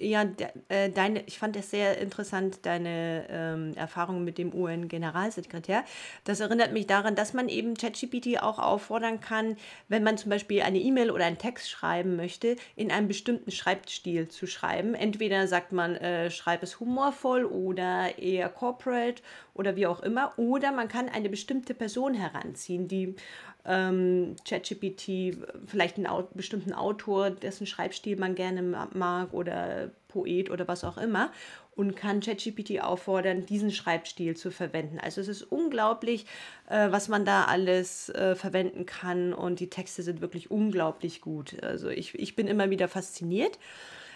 Ja, 0.00 0.26
de, 0.26 0.48
äh, 0.68 0.90
deine, 0.90 1.22
ich 1.26 1.38
fand 1.38 1.56
es 1.56 1.70
sehr 1.70 1.96
interessant, 1.96 2.66
deine 2.66 3.26
ähm, 3.30 3.72
Erfahrungen 3.74 4.22
mit 4.22 4.36
dem 4.36 4.54
UN-Generalsekretär. 4.54 5.82
Das 6.24 6.40
erinnert 6.40 6.74
mich 6.74 6.86
daran, 6.86 7.14
dass 7.14 7.32
man 7.32 7.48
eben 7.48 7.74
ChatGPT 7.74 8.42
auch 8.42 8.58
auffordern 8.58 9.20
kann, 9.20 9.56
wenn 9.88 10.02
man 10.02 10.18
zum 10.18 10.28
Beispiel 10.28 10.60
eine 10.60 10.78
E-Mail 10.78 11.10
oder 11.10 11.24
einen 11.24 11.38
Text 11.38 11.70
schreiben 11.70 12.16
möchte, 12.16 12.56
in 12.76 12.92
einem 12.92 13.08
bestimmten 13.08 13.50
Schreibstil 13.50 14.28
zu 14.28 14.46
schreiben. 14.46 14.94
Entweder 14.94 15.48
sagt 15.48 15.72
man, 15.72 15.96
äh, 15.96 16.30
schreib 16.30 16.62
es 16.62 16.78
humorvoll 16.78 17.46
oder 17.46 18.18
eher 18.18 18.50
corporate 18.50 19.22
oder 19.54 19.74
wie 19.74 19.86
auch 19.86 20.00
immer. 20.02 20.34
Oder 20.36 20.70
man 20.72 20.88
kann 20.88 21.08
eine 21.08 21.30
bestimmte 21.30 21.72
Person 21.72 22.12
heranziehen, 22.12 22.88
die 22.88 23.16
ähm, 23.64 24.36
ChatGPT 24.44 25.36
vielleicht 25.66 25.96
einen 25.96 26.06
Au 26.06 26.28
bestimmten 26.34 26.72
Autor, 26.72 27.30
dessen 27.30 27.66
Schreibstil 27.66 28.16
man 28.16 28.34
gerne 28.34 28.62
mag 28.62 29.32
oder 29.32 29.90
Poet 30.08 30.50
oder 30.50 30.68
was 30.68 30.84
auch 30.84 30.98
immer 30.98 31.30
und 31.74 31.96
kann 31.96 32.20
ChatGPT 32.20 32.80
auffordern, 32.80 33.46
diesen 33.46 33.70
Schreibstil 33.70 34.36
zu 34.36 34.50
verwenden. 34.50 34.98
Also 34.98 35.20
es 35.20 35.28
ist 35.28 35.42
unglaublich, 35.42 36.26
äh, 36.68 36.90
was 36.90 37.08
man 37.08 37.24
da 37.24 37.44
alles 37.44 38.10
äh, 38.10 38.34
verwenden 38.34 38.84
kann 38.84 39.32
und 39.32 39.58
die 39.60 39.70
Texte 39.70 40.02
sind 40.02 40.20
wirklich 40.20 40.50
unglaublich 40.50 41.20
gut. 41.20 41.62
Also 41.62 41.88
ich, 41.88 42.14
ich 42.18 42.36
bin 42.36 42.46
immer 42.46 42.70
wieder 42.70 42.88
fasziniert. 42.88 43.58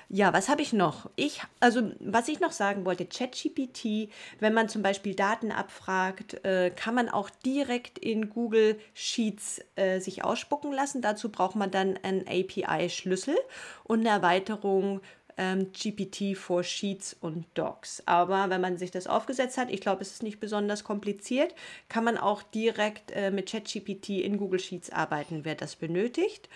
Ja, 0.09 0.33
was 0.33 0.49
habe 0.49 0.63
ich 0.63 0.73
noch? 0.73 1.11
Ich, 1.17 1.43
also 1.59 1.91
was 1.99 2.29
ich 2.29 2.39
noch 2.39 2.53
sagen 2.53 2.85
wollte, 2.85 3.07
ChatGPT, 3.07 4.09
wenn 4.39 4.55
man 4.55 4.69
zum 4.69 4.83
Beispiel 4.83 5.17
Daten 5.17 5.51
abfragt, 5.51 6.45
äh, 6.45 6.71
kann 6.71 6.95
man 6.95 7.09
auch 7.09 7.29
direkt 7.29 7.99
in 7.99 8.31
Google 8.31 8.79
Sheets 8.95 9.61
äh, 9.75 9.99
sich 9.99 10.23
ausspucken 10.23 10.73
lassen. 10.73 11.03
Dazu 11.03 11.29
braucht 11.29 11.57
man 11.57 11.73
dann 11.73 11.99
einen 12.05 12.25
API-Schlüssel 12.29 13.37
und 13.83 14.01
eine 14.01 14.11
Erweiterung 14.11 15.01
ähm, 15.37 15.73
GPT 15.73 16.37
for 16.37 16.63
Sheets 16.63 17.17
und 17.21 17.45
Docs. 17.55 18.03
Aber 18.07 18.49
wenn 18.49 18.61
man 18.61 18.79
sich 18.79 18.93
das 18.93 19.07
aufgesetzt 19.07 19.59
hat, 19.59 19.71
ich 19.71 19.81
glaube, 19.81 20.03
es 20.03 20.13
ist 20.13 20.23
nicht 20.23 20.41
besonders 20.41 20.85
kompliziert, 20.85 21.55
kann 21.89 22.05
man 22.05 22.17
auch 22.17 22.43
direkt 22.43 23.11
äh, 23.11 23.31
mit 23.31 23.51
ChatGPT 23.51 24.11
in 24.11 24.39
Google 24.39 24.61
Sheets 24.61 24.91
arbeiten, 24.91 25.45
wer 25.45 25.57
das 25.57 25.77
benötigt. 25.77 26.49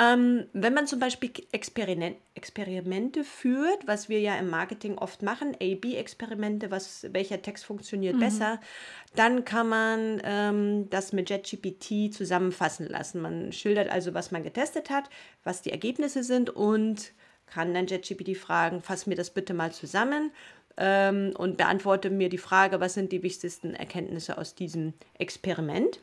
Ähm, 0.00 0.46
wenn 0.54 0.72
man 0.72 0.86
zum 0.86 0.98
Beispiel 0.98 1.30
Experiment, 1.52 2.16
Experimente 2.34 3.22
führt, 3.22 3.86
was 3.86 4.08
wir 4.08 4.18
ja 4.20 4.36
im 4.36 4.48
Marketing 4.48 4.96
oft 4.96 5.20
machen, 5.20 5.54
A-B-Experimente, 5.56 6.70
welcher 6.70 7.42
Text 7.42 7.66
funktioniert 7.66 8.16
mhm. 8.16 8.20
besser, 8.20 8.60
dann 9.14 9.44
kann 9.44 9.68
man 9.68 10.22
ähm, 10.24 10.88
das 10.88 11.12
mit 11.12 11.28
JetGPT 11.28 12.14
zusammenfassen 12.14 12.88
lassen. 12.88 13.20
Man 13.20 13.52
schildert 13.52 13.90
also, 13.90 14.14
was 14.14 14.30
man 14.30 14.42
getestet 14.42 14.88
hat, 14.88 15.10
was 15.44 15.60
die 15.60 15.70
Ergebnisse 15.70 16.22
sind 16.22 16.48
und 16.48 17.12
kann 17.44 17.74
dann 17.74 17.86
JetGPT 17.86 18.38
fragen, 18.38 18.80
fass 18.80 19.06
mir 19.06 19.16
das 19.16 19.30
bitte 19.30 19.52
mal 19.52 19.72
zusammen 19.72 20.30
ähm, 20.78 21.34
und 21.36 21.58
beantworte 21.58 22.08
mir 22.08 22.30
die 22.30 22.38
Frage, 22.38 22.80
was 22.80 22.94
sind 22.94 23.12
die 23.12 23.22
wichtigsten 23.22 23.74
Erkenntnisse 23.74 24.38
aus 24.38 24.54
diesem 24.54 24.94
Experiment. 25.18 26.00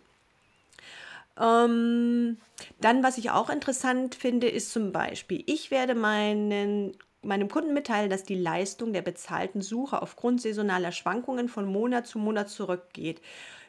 Ähm, 1.39 2.37
dann, 2.81 3.03
was 3.03 3.17
ich 3.17 3.31
auch 3.31 3.49
interessant 3.49 4.15
finde, 4.15 4.47
ist 4.47 4.71
zum 4.71 4.91
Beispiel, 4.91 5.43
ich 5.45 5.71
werde 5.71 5.95
meinen 5.95 6.97
meinem 7.21 7.49
Kunden 7.49 7.73
mitteilen, 7.73 8.09
dass 8.09 8.23
die 8.23 8.35
Leistung 8.35 8.93
der 8.93 9.01
bezahlten 9.01 9.61
Suche 9.61 10.01
aufgrund 10.01 10.41
saisonaler 10.41 10.91
Schwankungen 10.91 11.49
von 11.49 11.65
Monat 11.65 12.07
zu 12.07 12.19
Monat 12.19 12.49
zurückgeht. 12.49 13.21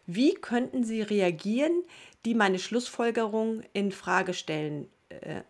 Wie 0.07 0.35
könnten 0.35 0.85
Sie 0.85 1.03
reagieren, 1.03 1.83
die 2.25 2.35
meine 2.35 2.59
Schlussfolgerung 2.59 3.63
in 3.73 3.93
Frage 3.93 4.33
stellen? 4.33 4.89
Äh, 5.09 5.43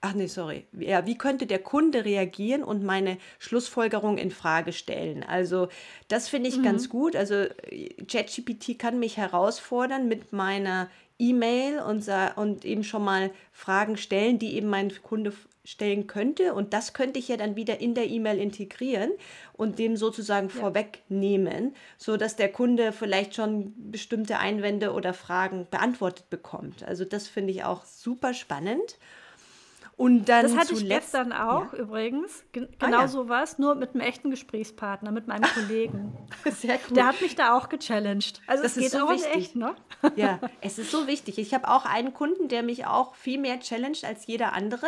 ach 0.00 0.14
nee, 0.14 0.26
sorry. 0.26 0.66
Ja, 0.78 1.06
wie 1.06 1.18
könnte 1.18 1.46
der 1.46 1.58
Kunde 1.58 2.04
reagieren 2.04 2.62
und 2.62 2.84
meine 2.84 3.18
Schlussfolgerung 3.38 4.18
in 4.18 4.30
Frage 4.30 4.72
stellen? 4.72 5.24
Also, 5.24 5.68
das 6.08 6.28
finde 6.28 6.48
ich 6.48 6.58
mhm. 6.58 6.62
ganz 6.62 6.88
gut. 6.88 7.16
Also, 7.16 7.46
ChatGPT 8.06 8.78
kann 8.78 8.98
mich 8.98 9.16
herausfordern 9.16 10.06
mit 10.06 10.32
meiner 10.32 10.88
E-Mail 11.18 11.80
und, 11.80 12.08
und 12.36 12.64
eben 12.64 12.84
schon 12.84 13.04
mal 13.04 13.30
Fragen 13.52 13.96
stellen, 13.96 14.38
die 14.38 14.54
eben 14.54 14.68
mein 14.68 14.92
Kunde 15.02 15.32
stellen 15.64 16.06
könnte. 16.06 16.54
Und 16.54 16.72
das 16.72 16.92
könnte 16.92 17.18
ich 17.18 17.28
ja 17.28 17.36
dann 17.36 17.56
wieder 17.56 17.80
in 17.80 17.94
der 17.94 18.10
E-Mail 18.10 18.38
integrieren 18.38 19.10
und 19.54 19.78
dem 19.78 19.96
sozusagen 19.96 20.48
ja. 20.48 20.54
vorwegnehmen, 20.54 21.74
sodass 21.96 22.36
der 22.36 22.52
Kunde 22.52 22.92
vielleicht 22.92 23.34
schon 23.34 23.72
bestimmte 23.90 24.38
Einwände 24.38 24.92
oder 24.92 25.14
Fragen 25.14 25.66
beantwortet 25.70 26.28
bekommt. 26.30 26.82
Also 26.82 27.04
das 27.04 27.28
finde 27.28 27.52
ich 27.52 27.64
auch 27.64 27.84
super 27.84 28.34
spannend. 28.34 28.98
Und 29.96 30.28
dann 30.28 30.44
das 30.44 30.56
hatte 30.56 30.74
ich 30.74 30.88
gestern 30.88 31.32
auch 31.32 31.72
ja. 31.72 31.78
übrigens. 31.78 32.44
Gen 32.52 32.68
ah, 32.78 32.86
genau 32.86 33.00
ja. 33.02 33.08
so 33.08 33.28
was, 33.28 33.58
nur 33.58 33.74
mit 33.76 33.90
einem 33.90 34.00
echten 34.00 34.30
Gesprächspartner, 34.30 35.12
mit 35.12 35.28
meinem 35.28 35.48
Kollegen. 35.54 36.16
Sehr 36.50 36.80
cool. 36.88 36.94
Der 36.96 37.06
hat 37.06 37.20
mich 37.20 37.36
da 37.36 37.56
auch 37.56 37.68
gechallenged. 37.68 38.40
Also 38.46 38.64
das 38.64 38.76
es 38.76 38.82
geht 38.82 38.90
so 38.92 39.06
auch 39.06 39.10
wichtig. 39.10 39.34
echt, 39.34 39.56
ne? 39.56 39.74
Ja, 40.16 40.40
es 40.60 40.78
ist 40.78 40.90
so 40.90 41.06
wichtig. 41.06 41.38
Ich 41.38 41.54
habe 41.54 41.68
auch 41.68 41.84
einen 41.84 42.12
Kunden, 42.12 42.48
der 42.48 42.62
mich 42.62 42.86
auch 42.86 43.14
viel 43.14 43.38
mehr 43.38 43.60
challenged 43.60 44.04
als 44.04 44.26
jeder 44.26 44.52
andere. 44.52 44.86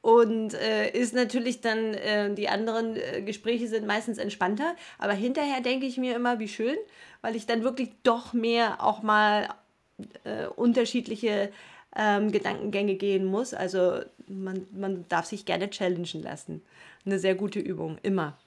Und 0.00 0.54
äh, 0.54 0.90
ist 0.90 1.14
natürlich 1.14 1.60
dann, 1.60 1.94
äh, 1.94 2.32
die 2.32 2.48
anderen 2.48 2.94
äh, 2.94 3.22
Gespräche 3.22 3.66
sind 3.66 3.86
meistens 3.88 4.18
entspannter. 4.18 4.76
Aber 4.98 5.12
hinterher 5.12 5.60
denke 5.60 5.86
ich 5.86 5.96
mir 5.96 6.14
immer, 6.14 6.38
wie 6.38 6.46
schön, 6.46 6.76
weil 7.20 7.34
ich 7.34 7.46
dann 7.46 7.64
wirklich 7.64 7.90
doch 8.04 8.32
mehr 8.32 8.84
auch 8.84 9.02
mal 9.02 9.48
äh, 10.22 10.46
unterschiedliche 10.46 11.50
ähm, 11.96 12.30
Gedankengänge 12.30 12.94
gehen 12.96 13.24
muss. 13.24 13.54
Also 13.54 14.00
man, 14.28 14.66
man 14.72 15.06
darf 15.08 15.26
sich 15.26 15.44
gerne 15.46 15.70
challengen 15.70 16.22
lassen. 16.22 16.62
Eine 17.04 17.18
sehr 17.18 17.34
gute 17.34 17.58
Übung, 17.60 17.98
immer. 18.02 18.38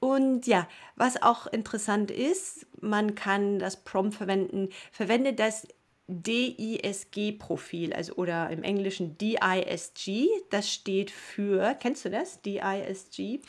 Und 0.00 0.46
ja, 0.46 0.68
was 0.96 1.22
auch 1.22 1.46
interessant 1.46 2.10
ist, 2.10 2.66
man 2.80 3.14
kann 3.14 3.58
das 3.58 3.84
Prompt 3.84 4.14
verwenden, 4.14 4.68
verwende 4.92 5.32
das 5.32 5.66
DISG-Profil, 6.08 7.94
also 7.94 8.14
oder 8.16 8.50
im 8.50 8.62
Englischen 8.62 9.16
DISG, 9.16 10.28
das 10.50 10.70
steht 10.70 11.10
für, 11.10 11.74
kennst 11.80 12.04
du 12.04 12.10
das? 12.10 12.42
DISG? 12.42 13.40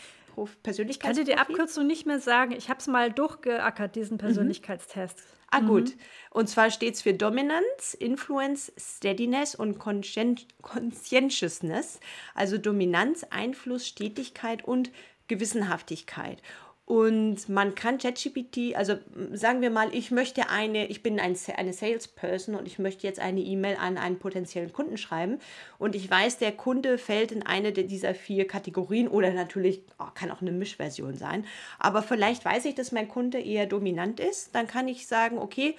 Persönlichkeitsprofil? 0.63 0.89
Ich 0.89 0.99
kann 0.99 1.15
dir 1.15 1.23
die 1.25 1.35
Abkürzung 1.37 1.87
nicht 1.87 2.05
mehr 2.05 2.19
sagen. 2.19 2.53
Ich 2.53 2.69
habe 2.69 2.79
es 2.79 2.87
mal 2.87 3.11
durchgeackert, 3.11 3.95
diesen 3.95 4.15
mhm. 4.15 4.19
Persönlichkeitstest. 4.19 5.17
Mhm. 5.17 5.23
Ah, 5.55 5.61
mhm. 5.61 5.67
gut. 5.67 5.93
Und 6.31 6.49
zwar 6.49 6.69
steht 6.69 6.95
es 6.95 7.03
für 7.03 7.13
Dominanz, 7.13 7.93
Influence, 7.97 8.73
Steadiness 8.77 9.55
und 9.55 9.79
Conscientiousness, 9.79 12.01
also 12.33 12.57
Dominanz, 12.57 13.25
Einfluss, 13.29 13.87
Stetigkeit 13.87 14.65
und 14.65 14.91
Gewissenhaftigkeit. 15.27 16.41
Und 16.85 17.49
man 17.49 17.73
kann 17.73 17.97
ChatGPT, 17.97 18.75
also 18.75 18.95
sagen 19.33 19.61
wir 19.61 19.71
mal, 19.71 19.93
ich 19.95 20.11
möchte 20.11 20.49
eine, 20.49 20.85
ich 20.85 21.01
bin 21.01 21.19
ein, 21.19 21.35
eine 21.57 21.73
Salesperson 21.73 22.53
und 22.53 22.67
ich 22.67 22.77
möchte 22.77 23.07
jetzt 23.07 23.19
eine 23.19 23.39
E-Mail 23.41 23.77
an 23.77 23.97
einen 23.97 24.19
potenziellen 24.19 24.71
Kunden 24.71 24.97
schreiben. 24.97 25.39
Und 25.79 25.95
ich 25.95 26.07
weiß, 26.07 26.37
der 26.37 26.51
Kunde 26.51 26.99
fällt 26.99 27.31
in 27.31 27.41
eine 27.43 27.71
dieser 27.71 28.13
vier 28.13 28.45
Kategorien 28.47 29.07
oder 29.07 29.31
natürlich 29.33 29.81
oh, 29.97 30.05
kann 30.13 30.29
auch 30.29 30.41
eine 30.41 30.51
Mischversion 30.51 31.17
sein, 31.17 31.45
aber 31.79 32.03
vielleicht 32.03 32.45
weiß 32.45 32.65
ich, 32.65 32.75
dass 32.75 32.91
mein 32.91 33.07
Kunde 33.07 33.39
eher 33.39 33.65
dominant 33.65 34.19
ist, 34.19 34.53
dann 34.53 34.67
kann 34.67 34.87
ich 34.87 35.07
sagen, 35.07 35.39
okay, 35.39 35.75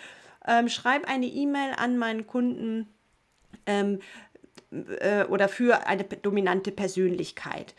ähm, 0.46 0.68
schreib 0.68 1.08
eine 1.08 1.26
E-Mail 1.26 1.74
an 1.76 1.98
meinen 1.98 2.26
Kunden 2.26 2.88
ähm, 3.66 4.00
äh, 4.72 5.24
oder 5.24 5.48
für 5.48 5.86
eine 5.86 6.02
dominante 6.04 6.72
Persönlichkeit. 6.72 7.74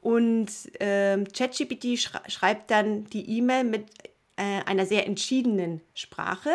Und 0.00 0.48
ähm, 0.80 1.26
ChatGPT 1.32 1.98
schreibt 2.28 2.70
dann 2.70 3.04
die 3.06 3.38
E-Mail 3.38 3.64
mit 3.64 3.86
äh, 4.36 4.62
einer 4.66 4.86
sehr 4.86 5.06
entschiedenen 5.06 5.80
Sprache. 5.94 6.50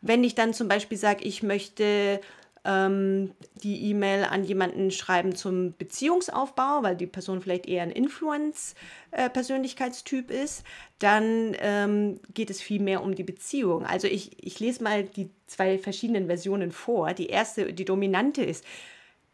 Wenn 0.00 0.24
ich 0.24 0.34
dann 0.34 0.54
zum 0.54 0.68
Beispiel 0.68 0.98
sage, 0.98 1.24
ich 1.24 1.42
möchte 1.42 2.20
ähm, 2.64 3.32
die 3.62 3.90
E-Mail 3.90 4.24
an 4.24 4.42
jemanden 4.44 4.90
schreiben 4.90 5.34
zum 5.34 5.74
Beziehungsaufbau, 5.76 6.82
weil 6.82 6.96
die 6.96 7.06
Person 7.06 7.40
vielleicht 7.40 7.66
eher 7.66 7.82
ein 7.82 7.90
Influence-Persönlichkeitstyp 7.90 10.30
äh, 10.30 10.44
ist, 10.44 10.64
dann 10.98 11.56
ähm, 11.60 12.20
geht 12.34 12.50
es 12.50 12.60
viel 12.60 12.80
mehr 12.80 13.02
um 13.02 13.14
die 13.14 13.24
Beziehung. 13.24 13.86
Also 13.86 14.08
ich, 14.08 14.44
ich 14.44 14.60
lese 14.60 14.82
mal 14.82 15.04
die 15.04 15.30
zwei 15.46 15.78
verschiedenen 15.78 16.26
Versionen 16.26 16.72
vor. 16.72 17.14
Die 17.14 17.28
erste, 17.28 17.72
die 17.72 17.84
dominante 17.84 18.42
ist, 18.42 18.64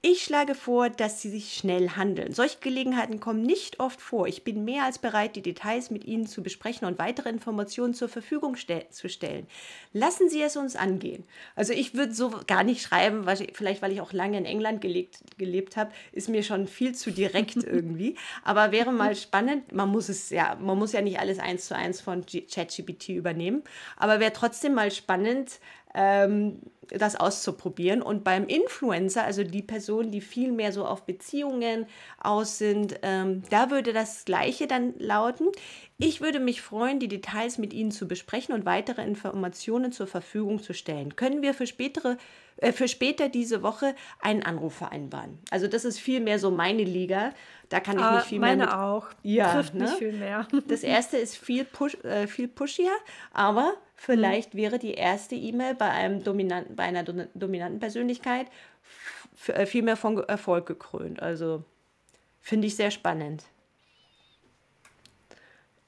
ich 0.06 0.22
schlage 0.22 0.54
vor, 0.54 0.90
dass 0.90 1.22
Sie 1.22 1.30
sich 1.30 1.54
schnell 1.54 1.88
handeln. 1.92 2.34
Solche 2.34 2.58
Gelegenheiten 2.58 3.20
kommen 3.20 3.40
nicht 3.40 3.80
oft 3.80 4.02
vor. 4.02 4.26
Ich 4.26 4.44
bin 4.44 4.62
mehr 4.62 4.84
als 4.84 4.98
bereit, 4.98 5.34
die 5.34 5.40
Details 5.40 5.90
mit 5.90 6.04
Ihnen 6.04 6.26
zu 6.26 6.42
besprechen 6.42 6.86
und 6.86 6.98
weitere 6.98 7.30
Informationen 7.30 7.94
zur 7.94 8.10
Verfügung 8.10 8.54
ste 8.56 8.84
zu 8.90 9.08
stellen. 9.08 9.46
Lassen 9.94 10.28
Sie 10.28 10.42
es 10.42 10.58
uns 10.58 10.76
angehen. 10.76 11.24
Also 11.56 11.72
ich 11.72 11.94
würde 11.94 12.12
so 12.12 12.30
gar 12.46 12.64
nicht 12.64 12.82
schreiben, 12.82 13.24
weil 13.24 13.40
ich, 13.40 13.56
vielleicht 13.56 13.80
weil 13.80 13.92
ich 13.92 14.02
auch 14.02 14.12
lange 14.12 14.36
in 14.36 14.44
England 14.44 14.82
gelebt, 14.82 15.20
gelebt 15.38 15.78
habe, 15.78 15.90
ist 16.12 16.28
mir 16.28 16.42
schon 16.42 16.66
viel 16.66 16.94
zu 16.94 17.10
direkt 17.10 17.56
irgendwie. 17.64 18.16
Aber 18.42 18.72
wäre 18.72 18.92
mal 18.92 19.16
spannend. 19.16 19.72
Man 19.72 19.88
muss 19.88 20.10
es 20.10 20.28
ja, 20.28 20.58
man 20.60 20.78
muss 20.78 20.92
ja 20.92 21.00
nicht 21.00 21.18
alles 21.18 21.38
eins 21.38 21.64
zu 21.64 21.74
eins 21.74 22.02
von 22.02 22.26
ChatGPT 22.26 23.08
übernehmen. 23.08 23.62
Aber 23.96 24.20
wäre 24.20 24.34
trotzdem 24.34 24.74
mal 24.74 24.90
spannend, 24.90 25.60
ähm, 25.94 26.60
das 26.90 27.16
auszuprobieren. 27.16 28.02
Und 28.02 28.24
beim 28.24 28.46
Influencer, 28.46 29.24
also 29.24 29.42
die 29.42 29.62
Person, 29.62 30.10
die 30.10 30.20
viel 30.20 30.52
mehr 30.52 30.72
so 30.72 30.84
auf 30.84 31.06
Beziehungen 31.06 31.86
aus 32.20 32.58
sind, 32.58 32.98
ähm, 33.02 33.42
da 33.50 33.70
würde 33.70 33.92
das 33.92 34.24
Gleiche 34.24 34.66
dann 34.66 34.94
lauten. 34.98 35.48
Ich 35.98 36.20
würde 36.20 36.40
mich 36.40 36.60
freuen, 36.60 36.98
die 36.98 37.08
Details 37.08 37.58
mit 37.58 37.72
Ihnen 37.72 37.90
zu 37.90 38.06
besprechen 38.08 38.54
und 38.54 38.66
weitere 38.66 39.02
Informationen 39.02 39.92
zur 39.92 40.06
Verfügung 40.06 40.62
zu 40.62 40.74
stellen. 40.74 41.16
Können 41.16 41.42
wir 41.42 41.54
für 41.54 41.66
spätere 41.66 42.18
äh, 42.58 42.72
für 42.72 42.88
später 42.88 43.28
diese 43.28 43.62
Woche 43.62 43.94
einen 44.20 44.42
Anruf 44.42 44.74
vereinbaren. 44.74 45.38
Also 45.50 45.68
das 45.68 45.84
ist 45.84 45.98
viel 45.98 46.20
mehr 46.20 46.38
so 46.38 46.50
meine 46.50 46.84
Liga. 46.84 47.32
Da 47.68 47.80
kann 47.80 47.96
ich 47.96 48.04
ah, 48.04 48.16
nicht 48.16 48.26
viel 48.26 48.38
meine 48.38 48.64
mehr. 48.64 48.66
Meine 48.66 48.82
auch. 48.82 49.06
Ja, 49.22 49.52
Trifft 49.52 49.74
ne? 49.74 49.84
nicht 49.84 49.94
viel 49.96 50.12
mehr. 50.12 50.46
Das 50.68 50.82
erste 50.82 51.16
ist 51.16 51.36
viel, 51.36 51.64
push, 51.64 51.96
äh, 52.04 52.26
viel 52.26 52.48
pushier, 52.48 52.92
aber 53.32 53.74
vielleicht 53.96 54.54
mhm. 54.54 54.58
wäre 54.58 54.78
die 54.78 54.94
erste 54.94 55.34
E-Mail 55.34 55.74
bei 55.74 55.90
einem 55.90 56.22
dominanten, 56.22 56.76
bei 56.76 56.84
einer 56.84 57.02
dominanten 57.02 57.80
Persönlichkeit 57.80 58.46
äh, 59.48 59.66
viel 59.66 59.82
mehr 59.82 59.96
von 59.96 60.22
Erfolg 60.24 60.66
gekrönt. 60.66 61.22
Also 61.22 61.64
finde 62.40 62.66
ich 62.66 62.76
sehr 62.76 62.90
spannend. 62.90 63.44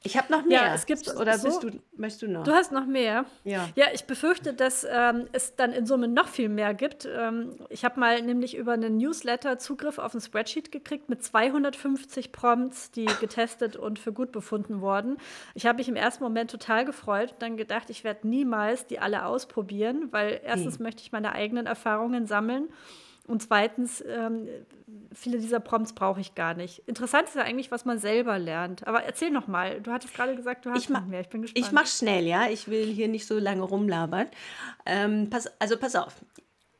Ich 0.06 0.16
habe 0.16 0.32
noch 0.32 0.44
mehr. 0.44 0.62
Ja, 0.62 0.74
es 0.74 0.86
gibt 0.86 1.08
oder 1.16 1.38
so, 1.38 1.60
du, 1.60 1.70
möchtest 1.96 2.22
du 2.22 2.28
noch? 2.28 2.44
Du 2.44 2.52
hast 2.52 2.72
noch 2.72 2.86
mehr. 2.86 3.24
Ja. 3.44 3.68
Ja, 3.74 3.86
ich 3.92 4.04
befürchte, 4.04 4.54
dass 4.54 4.86
ähm, 4.88 5.26
es 5.32 5.56
dann 5.56 5.72
in 5.72 5.86
Summe 5.86 6.08
noch 6.08 6.28
viel 6.28 6.48
mehr 6.48 6.74
gibt. 6.74 7.06
Ähm, 7.06 7.56
ich 7.68 7.84
habe 7.84 8.00
mal 8.00 8.22
nämlich 8.22 8.56
über 8.56 8.72
einen 8.72 8.96
Newsletter 8.96 9.58
Zugriff 9.58 9.98
auf 9.98 10.14
ein 10.14 10.20
Spreadsheet 10.20 10.72
gekriegt 10.72 11.08
mit 11.08 11.22
250 11.22 12.32
Prompts, 12.32 12.90
die 12.92 13.06
getestet 13.20 13.76
und 13.76 13.98
für 13.98 14.12
gut 14.12 14.32
befunden 14.32 14.80
wurden. 14.80 15.18
Ich 15.54 15.66
habe 15.66 15.78
mich 15.78 15.88
im 15.88 15.96
ersten 15.96 16.22
Moment 16.22 16.50
total 16.50 16.84
gefreut 16.84 17.32
und 17.32 17.42
dann 17.42 17.56
gedacht, 17.56 17.90
ich 17.90 18.04
werde 18.04 18.28
niemals 18.28 18.86
die 18.86 18.98
alle 18.98 19.26
ausprobieren, 19.26 20.08
weil 20.12 20.40
erstens 20.44 20.76
hm. 20.76 20.84
möchte 20.84 21.02
ich 21.02 21.12
meine 21.12 21.32
eigenen 21.32 21.66
Erfahrungen 21.66 22.26
sammeln. 22.26 22.68
Und 23.26 23.42
zweitens, 23.42 24.04
ähm, 24.06 24.48
viele 25.12 25.38
dieser 25.38 25.60
Prompts 25.60 25.94
brauche 25.94 26.20
ich 26.20 26.34
gar 26.34 26.54
nicht. 26.54 26.82
Interessant 26.86 27.28
ist 27.28 27.34
ja 27.34 27.42
eigentlich, 27.42 27.70
was 27.70 27.84
man 27.84 27.98
selber 27.98 28.38
lernt. 28.38 28.86
Aber 28.86 29.02
erzähl 29.02 29.30
noch 29.30 29.48
mal. 29.48 29.80
Du 29.80 29.90
hattest 29.92 30.14
gerade 30.14 30.36
gesagt, 30.36 30.64
du 30.64 30.70
hast 30.70 30.84
ich 30.84 30.88
noch 30.88 31.06
mehr. 31.06 31.20
Ich 31.20 31.28
bin 31.28 31.42
gespannt. 31.42 31.66
Ich 31.66 31.72
mache 31.72 31.86
schnell, 31.86 32.24
ja. 32.24 32.48
Ich 32.48 32.68
will 32.68 32.86
hier 32.86 33.08
nicht 33.08 33.26
so 33.26 33.38
lange 33.38 33.62
rumlabern. 33.62 34.28
Ähm, 34.84 35.28
pass, 35.28 35.50
also 35.58 35.76
pass 35.76 35.96
auf. 35.96 36.14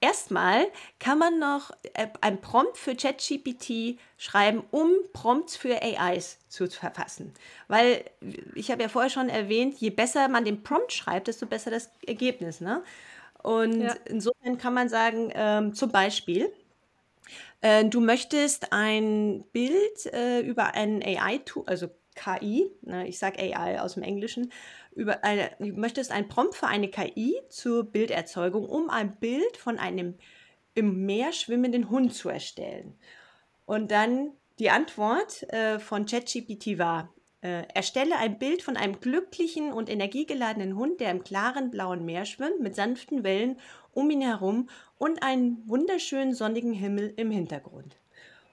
Erstmal 0.01 0.67
kann 1.01 1.19
man 1.19 1.39
noch 1.39 1.71
äh, 1.95 2.07
ein 2.21 2.41
Prompt 2.41 2.77
für 2.77 2.95
ChatGPT 2.95 3.99
schreiben, 4.19 4.63
um 4.71 4.91
Prompts 5.13 5.57
für 5.57 5.83
AIs 5.83 6.39
zu 6.49 6.69
verfassen. 6.69 7.33
Weil 7.67 8.05
ich 8.55 8.71
habe 8.71 8.83
ja 8.83 8.89
vorher 8.89 9.11
schon 9.11 9.31
erwähnt, 9.31 9.79
je 9.79 9.91
besser 9.91 10.29
man 10.29 10.45
den 10.45 10.63
Prompt 10.63 10.93
schreibt, 10.93 11.29
desto 11.29 11.47
besser 11.47 11.71
das 11.71 11.91
Ergebnis. 12.07 12.61
Ne? 12.61 12.85
Und 13.43 13.81
ja. 13.81 13.95
insofern 14.07 14.59
kann 14.59 14.75
man 14.75 14.89
sagen, 14.89 15.31
ähm, 15.35 15.75
zum 15.75 15.91
Beispiel, 15.91 16.53
äh, 17.61 17.85
du 17.85 18.01
möchtest 18.01 18.73
ein 18.73 19.45
Bild 19.53 20.07
äh, 20.13 20.41
über 20.41 20.75
ein 20.75 21.03
AI-Tool, 21.03 21.65
also 21.67 21.89
KI, 22.15 22.71
ne, 22.83 23.07
ich 23.07 23.19
sage 23.19 23.39
AI 23.39 23.81
aus 23.81 23.95
dem 23.95 24.03
Englischen, 24.03 24.53
über 24.95 25.23
eine, 25.23 25.51
du 25.59 25.67
möchtest 25.67 26.11
ein 26.11 26.29
Prompt 26.29 26.55
für 26.55 26.67
eine 26.67 26.89
KI 26.89 27.37
zur 27.49 27.85
Bilderzeugung, 27.85 28.67
um 28.67 28.89
ein 28.89 29.17
Bild 29.17 29.57
von 29.57 29.79
einem 29.79 30.15
im 30.75 31.05
Meer 31.07 31.33
schwimmenden 31.33 31.91
Hund 31.91 32.15
zu 32.15 32.29
erstellen. 32.29 32.99
Und 33.67 33.91
dann 33.91 34.33
die 34.59 34.71
Antwort 34.71 35.43
äh, 35.53 35.79
von 35.79 36.07
ChatGPT 36.07 36.79
war, 36.79 37.13
äh, 37.43 37.65
erstelle 37.75 38.17
ein 38.19 38.39
Bild 38.39 38.63
von 38.63 38.77
einem 38.77 39.01
glücklichen 39.01 39.73
und 39.73 39.89
energiegeladenen 39.89 40.77
Hund, 40.77 41.01
der 41.01 41.11
im 41.11 41.23
klaren 41.23 41.71
blauen 41.71 42.05
Meer 42.05 42.25
schwimmt, 42.25 42.61
mit 42.61 42.75
sanften 42.75 43.25
Wellen 43.25 43.59
um 43.93 44.11
ihn 44.11 44.21
herum 44.21 44.69
und 44.99 45.23
einen 45.23 45.63
wunderschönen 45.69 46.35
sonnigen 46.35 46.73
Himmel 46.73 47.13
im 47.17 47.31
Hintergrund. 47.31 47.97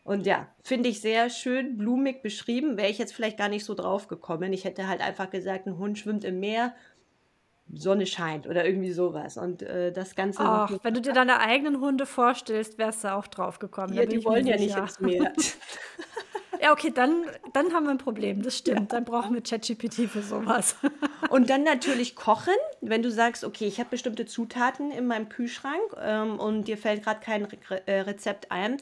Und 0.03 0.25
ja, 0.25 0.47
finde 0.61 0.89
ich 0.89 0.99
sehr 0.99 1.29
schön 1.29 1.77
blumig 1.77 2.21
beschrieben. 2.21 2.75
Wäre 2.75 2.89
ich 2.89 2.97
jetzt 2.97 3.13
vielleicht 3.13 3.37
gar 3.37 3.47
nicht 3.47 3.63
so 3.63 3.73
drauf 3.73 4.07
gekommen. 4.07 4.51
Ich 4.51 4.65
hätte 4.65 4.87
halt 4.87 5.01
einfach 5.01 5.29
gesagt, 5.29 5.65
ein 5.65 5.77
Hund 5.77 5.97
schwimmt 5.97 6.25
im 6.25 6.41
Meer, 6.41 6.73
Sonne 7.73 8.05
scheint 8.05 8.45
oder 8.45 8.65
irgendwie 8.65 8.91
sowas. 8.91 9.37
Und 9.37 9.61
äh, 9.61 9.93
das 9.93 10.15
Ganze. 10.15 10.41
Ach, 10.43 10.71
wenn 10.83 10.93
du 10.93 11.01
dir 11.01 11.13
deine 11.13 11.39
eigenen 11.39 11.79
Hunde 11.79 12.05
vorstellst, 12.05 12.77
wärst 12.77 13.05
du 13.05 13.13
auch 13.13 13.27
drauf 13.27 13.59
gekommen. 13.59 13.93
Ja, 13.93 14.05
die 14.05 14.23
wollen 14.25 14.45
ja 14.45 14.57
nicht 14.57 14.75
ins 14.75 14.99
Meer. 14.99 15.31
Ja, 16.61 16.71
okay, 16.71 16.91
dann, 16.93 17.25
dann 17.53 17.73
haben 17.73 17.85
wir 17.85 17.91
ein 17.91 17.97
Problem. 17.97 18.41
Das 18.41 18.57
stimmt. 18.57 18.93
Dann 18.93 19.05
brauchen 19.05 19.33
wir 19.33 19.41
ChatGPT 19.41 20.09
für 20.09 20.21
sowas. 20.21 20.75
Und 21.29 21.49
dann 21.49 21.63
natürlich 21.63 22.15
kochen. 22.15 22.53
Wenn 22.81 23.01
du 23.01 23.11
sagst, 23.11 23.43
okay, 23.43 23.65
ich 23.65 23.79
habe 23.79 23.89
bestimmte 23.89 24.25
Zutaten 24.25 24.91
in 24.91 25.07
meinem 25.07 25.29
Kühlschrank 25.29 25.81
ähm, 26.01 26.39
und 26.39 26.67
dir 26.67 26.77
fällt 26.77 27.03
gerade 27.03 27.19
kein 27.21 27.45
Re 27.45 27.87
äh, 27.87 28.01
Rezept 28.01 28.51
ein, 28.51 28.77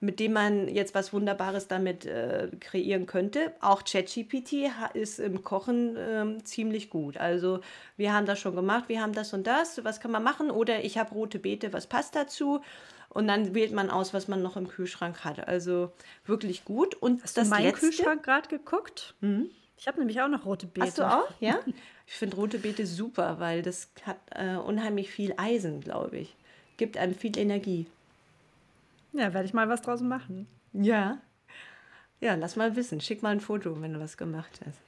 mit 0.00 0.20
dem 0.20 0.32
man 0.32 0.68
jetzt 0.68 0.94
was 0.94 1.12
Wunderbares 1.12 1.68
damit 1.68 2.04
äh, 2.04 2.48
kreieren 2.60 3.06
könnte. 3.06 3.52
Auch 3.60 3.84
ChatGPT 3.84 4.70
ist 4.92 5.18
im 5.18 5.42
Kochen 5.42 5.96
ähm, 5.98 6.44
ziemlich 6.44 6.90
gut. 6.90 7.16
Also 7.16 7.60
wir 7.96 8.12
haben 8.12 8.26
das 8.26 8.38
schon 8.38 8.54
gemacht, 8.54 8.84
wir 8.88 9.00
haben 9.00 9.12
das 9.12 9.32
und 9.32 9.46
das, 9.46 9.82
was 9.84 10.00
kann 10.00 10.10
man 10.10 10.22
machen? 10.22 10.50
Oder 10.50 10.84
ich 10.84 10.98
habe 10.98 11.14
rote 11.14 11.38
Beete, 11.38 11.72
was 11.72 11.86
passt 11.86 12.16
dazu? 12.16 12.60
Und 13.14 13.28
dann 13.28 13.54
wählt 13.54 13.72
man 13.72 13.90
aus, 13.90 14.12
was 14.12 14.28
man 14.28 14.42
noch 14.42 14.56
im 14.56 14.68
Kühlschrank 14.68 15.24
hat. 15.24 15.46
Also 15.46 15.92
wirklich 16.26 16.64
gut. 16.64 16.96
Und 16.96 17.22
Hast 17.22 17.36
das 17.36 17.44
du 17.44 17.50
meinen 17.54 17.64
letzte, 17.64 17.86
Kühlschrank 17.86 18.22
gerade 18.24 18.48
geguckt? 18.48 19.14
Mhm. 19.20 19.50
Ich 19.78 19.86
habe 19.86 19.98
nämlich 19.98 20.20
auch 20.20 20.28
noch 20.28 20.44
rote 20.44 20.66
Beete. 20.66 20.86
Hast 20.86 20.98
du 20.98 21.02
auch? 21.04 21.30
Ja? 21.40 21.60
Ich 22.06 22.14
finde 22.14 22.36
rote 22.36 22.58
Beete 22.58 22.86
super, 22.86 23.38
weil 23.38 23.62
das 23.62 23.88
hat 24.04 24.18
äh, 24.30 24.56
unheimlich 24.56 25.10
viel 25.10 25.32
Eisen, 25.38 25.80
glaube 25.80 26.18
ich. 26.18 26.34
Gibt 26.76 26.96
einem 26.98 27.14
viel 27.14 27.38
Energie. 27.38 27.86
Ja, 29.12 29.32
werde 29.32 29.46
ich 29.46 29.54
mal 29.54 29.68
was 29.68 29.80
draus 29.80 30.00
machen. 30.00 30.46
Ja. 30.72 31.18
Ja, 32.20 32.34
lass 32.34 32.56
mal 32.56 32.74
wissen. 32.74 33.00
Schick 33.00 33.22
mal 33.22 33.30
ein 33.30 33.40
Foto, 33.40 33.80
wenn 33.80 33.92
du 33.94 34.00
was 34.00 34.16
gemacht 34.16 34.60
hast. 34.66 34.80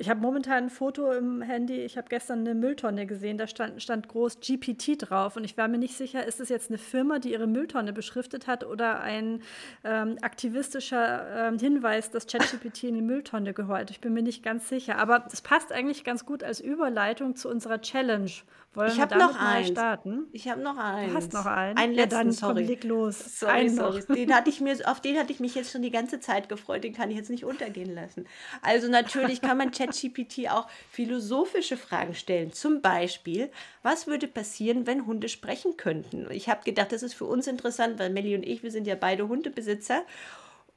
Ich 0.00 0.08
habe 0.08 0.20
momentan 0.20 0.64
ein 0.64 0.70
Foto 0.70 1.12
im 1.12 1.42
Handy. 1.42 1.74
Ich 1.82 1.98
habe 1.98 2.08
gestern 2.08 2.40
eine 2.40 2.54
Mülltonne 2.54 3.04
gesehen, 3.04 3.36
da 3.36 3.46
stand, 3.46 3.82
stand 3.82 4.08
groß 4.08 4.40
GPT 4.40 4.96
drauf. 4.96 5.36
Und 5.36 5.44
ich 5.44 5.58
war 5.58 5.68
mir 5.68 5.76
nicht 5.76 5.94
sicher, 5.94 6.24
ist 6.24 6.40
es 6.40 6.48
jetzt 6.48 6.70
eine 6.70 6.78
Firma, 6.78 7.18
die 7.18 7.32
ihre 7.32 7.46
Mülltonne 7.46 7.92
beschriftet 7.92 8.46
hat 8.46 8.64
oder 8.64 9.00
ein 9.00 9.42
ähm, 9.84 10.16
aktivistischer 10.22 11.48
ähm, 11.48 11.58
Hinweis, 11.58 12.10
dass 12.10 12.26
ChatGPT 12.26 12.84
in 12.84 12.94
die 12.94 13.02
Mülltonne 13.02 13.52
gehört. 13.52 13.90
Ich 13.90 14.00
bin 14.00 14.14
mir 14.14 14.22
nicht 14.22 14.42
ganz 14.42 14.70
sicher. 14.70 14.96
Aber 14.96 15.18
das 15.18 15.42
passt 15.42 15.70
eigentlich 15.70 16.02
ganz 16.02 16.24
gut 16.24 16.42
als 16.42 16.60
Überleitung 16.60 17.36
zu 17.36 17.50
unserer 17.50 17.82
Challenge. 17.82 18.30
Wollen 18.72 18.92
ich 18.92 19.00
habe 19.00 19.18
noch 19.18 19.34
einen. 19.36 19.66
starten? 19.66 20.26
Ich 20.30 20.48
habe 20.48 20.60
noch 20.60 20.76
einen. 20.76 21.10
Du 21.10 21.16
hast 21.16 21.32
noch 21.32 21.44
einen. 21.44 21.76
Einen 21.76 21.92
letzten, 21.92 22.14
ja, 22.14 22.22
dann 22.22 22.32
sorry. 22.32 22.54
Komm, 22.54 22.66
leg 22.66 22.84
los. 22.84 23.40
Sorry, 23.40 23.52
einen 23.52 23.74
sorry. 23.74 24.02
Den 24.06 24.32
hatte 24.32 24.48
ich 24.48 24.60
mir, 24.60 24.76
auf 24.84 25.00
den 25.00 25.18
hatte 25.18 25.32
ich 25.32 25.40
mich 25.40 25.56
jetzt 25.56 25.72
schon 25.72 25.82
die 25.82 25.90
ganze 25.90 26.20
Zeit 26.20 26.48
gefreut. 26.48 26.84
Den 26.84 26.94
kann 26.94 27.10
ich 27.10 27.16
jetzt 27.16 27.30
nicht 27.30 27.44
untergehen 27.44 27.92
lassen. 27.92 28.26
Also 28.62 28.88
natürlich 28.88 29.40
kann 29.40 29.58
man 29.58 29.72
ChatGPT 29.90 30.50
auch 30.50 30.68
philosophische 30.90 31.76
Fragen 31.76 32.14
stellen. 32.14 32.52
Zum 32.52 32.80
Beispiel, 32.80 33.50
was 33.82 34.06
würde 34.06 34.28
passieren, 34.28 34.86
wenn 34.86 35.06
Hunde 35.06 35.28
sprechen 35.28 35.76
könnten? 35.76 36.28
Ich 36.30 36.48
habe 36.48 36.64
gedacht, 36.64 36.92
das 36.92 37.02
ist 37.02 37.14
für 37.14 37.26
uns 37.26 37.46
interessant, 37.46 37.98
weil 37.98 38.10
Melly 38.10 38.34
und 38.34 38.44
ich, 38.46 38.62
wir 38.62 38.70
sind 38.70 38.86
ja 38.86 38.94
beide 38.94 39.28
Hundebesitzer. 39.28 40.04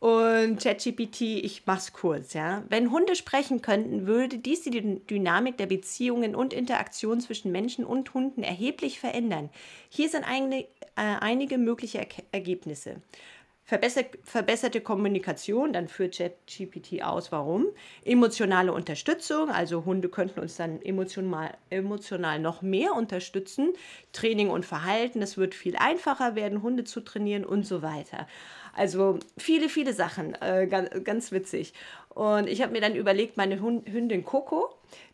Und 0.03 0.61
ChatGPT, 0.61 1.21
ich 1.21 1.63
mach's 1.65 1.93
kurz, 1.93 2.33
ja. 2.33 2.65
Wenn 2.67 2.91
Hunde 2.91 3.15
sprechen 3.15 3.61
könnten, 3.61 4.05
würde 4.05 4.37
dies 4.37 4.61
die 4.63 4.99
Dynamik 5.05 5.55
der 5.55 5.65
Beziehungen 5.65 6.35
und 6.35 6.51
Interaktion 6.51 7.21
zwischen 7.21 7.53
Menschen 7.53 7.85
und 7.85 8.13
Hunden 8.13 8.43
erheblich 8.43 8.99
verändern. 8.99 9.49
Hier 9.87 10.09
sind 10.09 10.25
eine, 10.25 10.63
äh, 10.63 10.67
einige 10.95 11.57
mögliche 11.57 11.99
er 11.99 12.07
Ergebnisse. 12.33 12.97
Verbesserte 13.65 14.81
Kommunikation, 14.81 15.71
dann 15.71 15.87
führt 15.87 16.17
ChatGPT 16.17 17.01
aus, 17.01 17.31
warum. 17.31 17.67
Emotionale 18.03 18.73
Unterstützung, 18.73 19.49
also 19.49 19.85
Hunde 19.85 20.09
könnten 20.09 20.41
uns 20.41 20.57
dann 20.57 20.81
emotional, 20.81 21.55
emotional 21.69 22.39
noch 22.39 22.61
mehr 22.61 22.93
unterstützen. 22.93 23.73
Training 24.11 24.49
und 24.49 24.65
Verhalten, 24.65 25.21
es 25.21 25.37
wird 25.37 25.55
viel 25.55 25.77
einfacher 25.77 26.35
werden, 26.35 26.61
Hunde 26.61 26.83
zu 26.83 26.99
trainieren 26.99 27.45
und 27.45 27.65
so 27.65 27.81
weiter. 27.81 28.27
Also 28.75 29.19
viele, 29.37 29.69
viele 29.69 29.93
Sachen, 29.93 30.35
äh, 30.41 30.67
ganz, 30.67 30.89
ganz 31.03 31.31
witzig. 31.31 31.73
Und 32.15 32.47
ich 32.47 32.61
habe 32.61 32.71
mir 32.71 32.81
dann 32.81 32.95
überlegt, 32.95 33.37
meine 33.37 33.59
Hündin 33.59 34.23
Coco, 34.23 34.69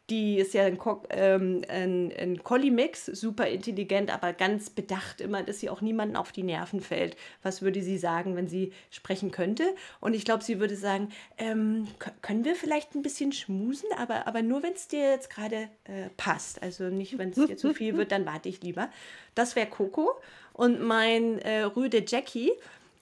die 0.09 0.39
ist 0.39 0.53
ja 0.53 0.65
ein, 0.65 0.79
ähm, 1.11 1.61
ein, 1.69 2.11
ein 2.17 2.43
Collie-Mix, 2.43 3.05
super 3.05 3.47
intelligent, 3.47 4.11
aber 4.11 4.33
ganz 4.33 4.69
bedacht 4.69 5.21
immer, 5.21 5.43
dass 5.43 5.59
sie 5.59 5.69
auch 5.69 5.81
niemanden 5.81 6.15
auf 6.15 6.31
die 6.31 6.43
Nerven 6.43 6.81
fällt. 6.81 7.15
Was 7.43 7.61
würde 7.61 7.81
sie 7.81 7.97
sagen, 7.97 8.35
wenn 8.35 8.47
sie 8.47 8.73
sprechen 8.89 9.31
könnte? 9.31 9.75
Und 9.99 10.15
ich 10.15 10.25
glaube, 10.25 10.43
sie 10.43 10.59
würde 10.59 10.75
sagen, 10.75 11.09
ähm, 11.37 11.87
können 12.21 12.43
wir 12.43 12.55
vielleicht 12.55 12.95
ein 12.95 13.03
bisschen 13.03 13.31
schmusen, 13.31 13.89
aber, 13.97 14.27
aber 14.27 14.41
nur, 14.41 14.63
wenn 14.63 14.73
es 14.73 14.87
dir 14.87 15.11
jetzt 15.11 15.29
gerade 15.29 15.69
äh, 15.83 16.09
passt. 16.17 16.61
Also 16.63 16.85
nicht, 16.85 17.17
wenn 17.17 17.29
es 17.29 17.35
dir 17.35 17.57
zu 17.57 17.73
viel 17.73 17.95
wird, 17.97 18.11
dann 18.11 18.25
warte 18.25 18.49
ich 18.49 18.61
lieber. 18.63 18.89
Das 19.35 19.55
wäre 19.55 19.67
Coco. 19.67 20.11
Und 20.53 20.81
mein 20.81 21.39
äh, 21.39 21.61
Rüde 21.61 22.03
Jackie, 22.05 22.51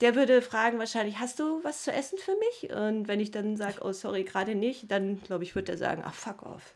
der 0.00 0.14
würde 0.14 0.42
fragen 0.42 0.78
wahrscheinlich, 0.78 1.18
hast 1.18 1.40
du 1.40 1.62
was 1.64 1.82
zu 1.82 1.92
essen 1.92 2.18
für 2.18 2.36
mich? 2.36 2.72
Und 2.72 3.08
wenn 3.08 3.20
ich 3.20 3.30
dann 3.30 3.56
sage, 3.56 3.80
oh 3.82 3.92
sorry, 3.92 4.24
gerade 4.24 4.54
nicht, 4.54 4.90
dann 4.90 5.20
glaube 5.22 5.44
ich, 5.44 5.54
würde 5.54 5.72
er 5.72 5.78
sagen, 5.78 6.02
ach 6.04 6.14
fuck 6.14 6.42
off. 6.42 6.74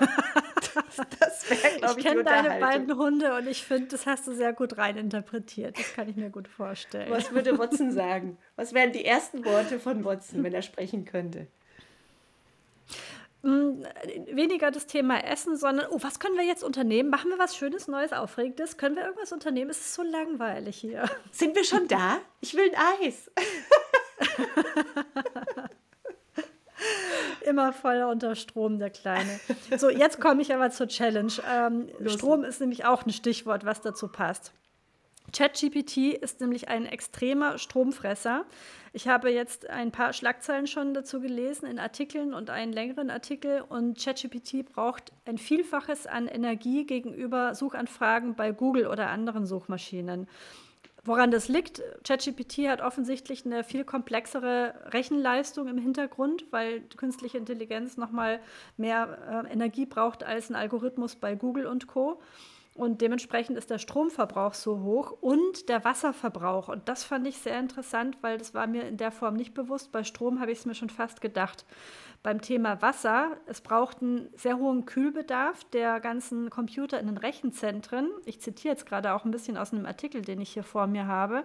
das, 0.00 1.06
das 1.18 1.50
wär, 1.50 1.96
ich 1.96 2.04
kenne 2.04 2.22
deine 2.22 2.60
beiden 2.60 2.96
Hunde 2.96 3.36
und 3.36 3.48
ich 3.48 3.64
finde, 3.64 3.88
das 3.88 4.06
hast 4.06 4.26
du 4.26 4.34
sehr 4.34 4.52
gut 4.52 4.78
reininterpretiert. 4.78 5.78
Das 5.78 5.94
kann 5.94 6.08
ich 6.08 6.16
mir 6.16 6.30
gut 6.30 6.48
vorstellen. 6.48 7.10
Was 7.10 7.32
würde 7.32 7.58
Watson 7.58 7.90
sagen? 7.92 8.38
Was 8.56 8.72
wären 8.72 8.92
die 8.92 9.04
ersten 9.04 9.44
Worte 9.44 9.80
von 9.80 10.04
Watson, 10.04 10.44
wenn 10.44 10.54
er 10.54 10.62
sprechen 10.62 11.04
könnte? 11.04 11.48
Mm, 13.48 13.82
weniger 14.30 14.70
das 14.70 14.86
Thema 14.86 15.24
Essen, 15.24 15.56
sondern, 15.56 15.86
oh, 15.90 15.96
was 16.02 16.20
können 16.20 16.36
wir 16.36 16.44
jetzt 16.44 16.62
unternehmen? 16.62 17.08
Machen 17.08 17.30
wir 17.30 17.38
was 17.38 17.56
Schönes, 17.56 17.88
Neues, 17.88 18.12
Aufregendes? 18.12 18.76
Können 18.76 18.94
wir 18.94 19.04
irgendwas 19.04 19.32
unternehmen? 19.32 19.70
Es 19.70 19.78
ist 19.78 19.94
so 19.94 20.02
langweilig 20.02 20.76
hier. 20.76 21.08
Sind 21.30 21.56
wir 21.56 21.64
schon 21.64 21.88
da? 21.88 22.18
Ich 22.42 22.54
will 22.54 22.70
ein 22.70 23.06
Eis. 23.06 23.30
Immer 27.40 27.72
voll 27.72 28.02
unter 28.02 28.34
Strom, 28.36 28.78
der 28.78 28.90
Kleine. 28.90 29.40
So, 29.78 29.88
jetzt 29.88 30.20
komme 30.20 30.42
ich 30.42 30.54
aber 30.54 30.70
zur 30.70 30.88
Challenge. 30.88 31.32
Ähm, 31.50 31.88
Strom 32.06 32.44
ist 32.44 32.60
nämlich 32.60 32.84
auch 32.84 33.06
ein 33.06 33.12
Stichwort, 33.12 33.64
was 33.64 33.80
dazu 33.80 34.08
passt. 34.08 34.52
ChatGPT 35.32 36.14
ist 36.14 36.40
nämlich 36.40 36.68
ein 36.68 36.86
extremer 36.86 37.58
Stromfresser. 37.58 38.44
Ich 38.92 39.06
habe 39.08 39.30
jetzt 39.30 39.68
ein 39.68 39.92
paar 39.92 40.12
Schlagzeilen 40.12 40.66
schon 40.66 40.94
dazu 40.94 41.20
gelesen 41.20 41.66
in 41.66 41.78
Artikeln 41.78 42.32
und 42.32 42.50
einen 42.50 42.72
längeren 42.72 43.10
Artikel. 43.10 43.62
Und 43.68 44.02
ChatGPT 44.02 44.64
braucht 44.72 45.12
ein 45.26 45.38
Vielfaches 45.38 46.06
an 46.06 46.26
Energie 46.26 46.86
gegenüber 46.86 47.54
Suchanfragen 47.54 48.34
bei 48.34 48.52
Google 48.52 48.86
oder 48.86 49.10
anderen 49.10 49.46
Suchmaschinen. 49.46 50.26
Woran 51.04 51.30
das 51.30 51.48
liegt? 51.48 51.82
ChatGPT 52.04 52.68
hat 52.68 52.80
offensichtlich 52.80 53.46
eine 53.46 53.64
viel 53.64 53.84
komplexere 53.84 54.74
Rechenleistung 54.92 55.68
im 55.68 55.78
Hintergrund, 55.78 56.44
weil 56.50 56.80
künstliche 56.96 57.38
Intelligenz 57.38 57.96
nochmal 57.96 58.40
mehr 58.76 59.44
äh, 59.46 59.52
Energie 59.52 59.86
braucht 59.86 60.24
als 60.24 60.50
ein 60.50 60.56
Algorithmus 60.56 61.16
bei 61.16 61.34
Google 61.34 61.66
und 61.66 61.86
Co. 61.86 62.20
Und 62.78 63.00
dementsprechend 63.00 63.58
ist 63.58 63.70
der 63.70 63.78
Stromverbrauch 63.78 64.54
so 64.54 64.82
hoch 64.82 65.10
und 65.20 65.68
der 65.68 65.84
Wasserverbrauch. 65.84 66.68
Und 66.68 66.88
das 66.88 67.02
fand 67.02 67.26
ich 67.26 67.38
sehr 67.38 67.58
interessant, 67.58 68.16
weil 68.20 68.38
das 68.38 68.54
war 68.54 68.68
mir 68.68 68.86
in 68.86 68.96
der 68.96 69.10
Form 69.10 69.34
nicht 69.34 69.52
bewusst. 69.52 69.90
Bei 69.90 70.04
Strom 70.04 70.38
habe 70.38 70.52
ich 70.52 70.60
es 70.60 70.64
mir 70.64 70.76
schon 70.76 70.88
fast 70.88 71.20
gedacht. 71.20 71.66
Beim 72.22 72.40
Thema 72.40 72.80
Wasser, 72.80 73.36
es 73.46 73.62
braucht 73.62 74.00
einen 74.00 74.28
sehr 74.36 74.58
hohen 74.58 74.86
Kühlbedarf 74.86 75.64
der 75.72 75.98
ganzen 75.98 76.50
Computer 76.50 77.00
in 77.00 77.06
den 77.06 77.18
Rechenzentren. 77.18 78.10
Ich 78.26 78.40
zitiere 78.40 78.74
jetzt 78.74 78.86
gerade 78.86 79.12
auch 79.12 79.24
ein 79.24 79.32
bisschen 79.32 79.56
aus 79.56 79.72
einem 79.72 79.84
Artikel, 79.84 80.22
den 80.22 80.40
ich 80.40 80.50
hier 80.50 80.62
vor 80.62 80.86
mir 80.86 81.08
habe. 81.08 81.42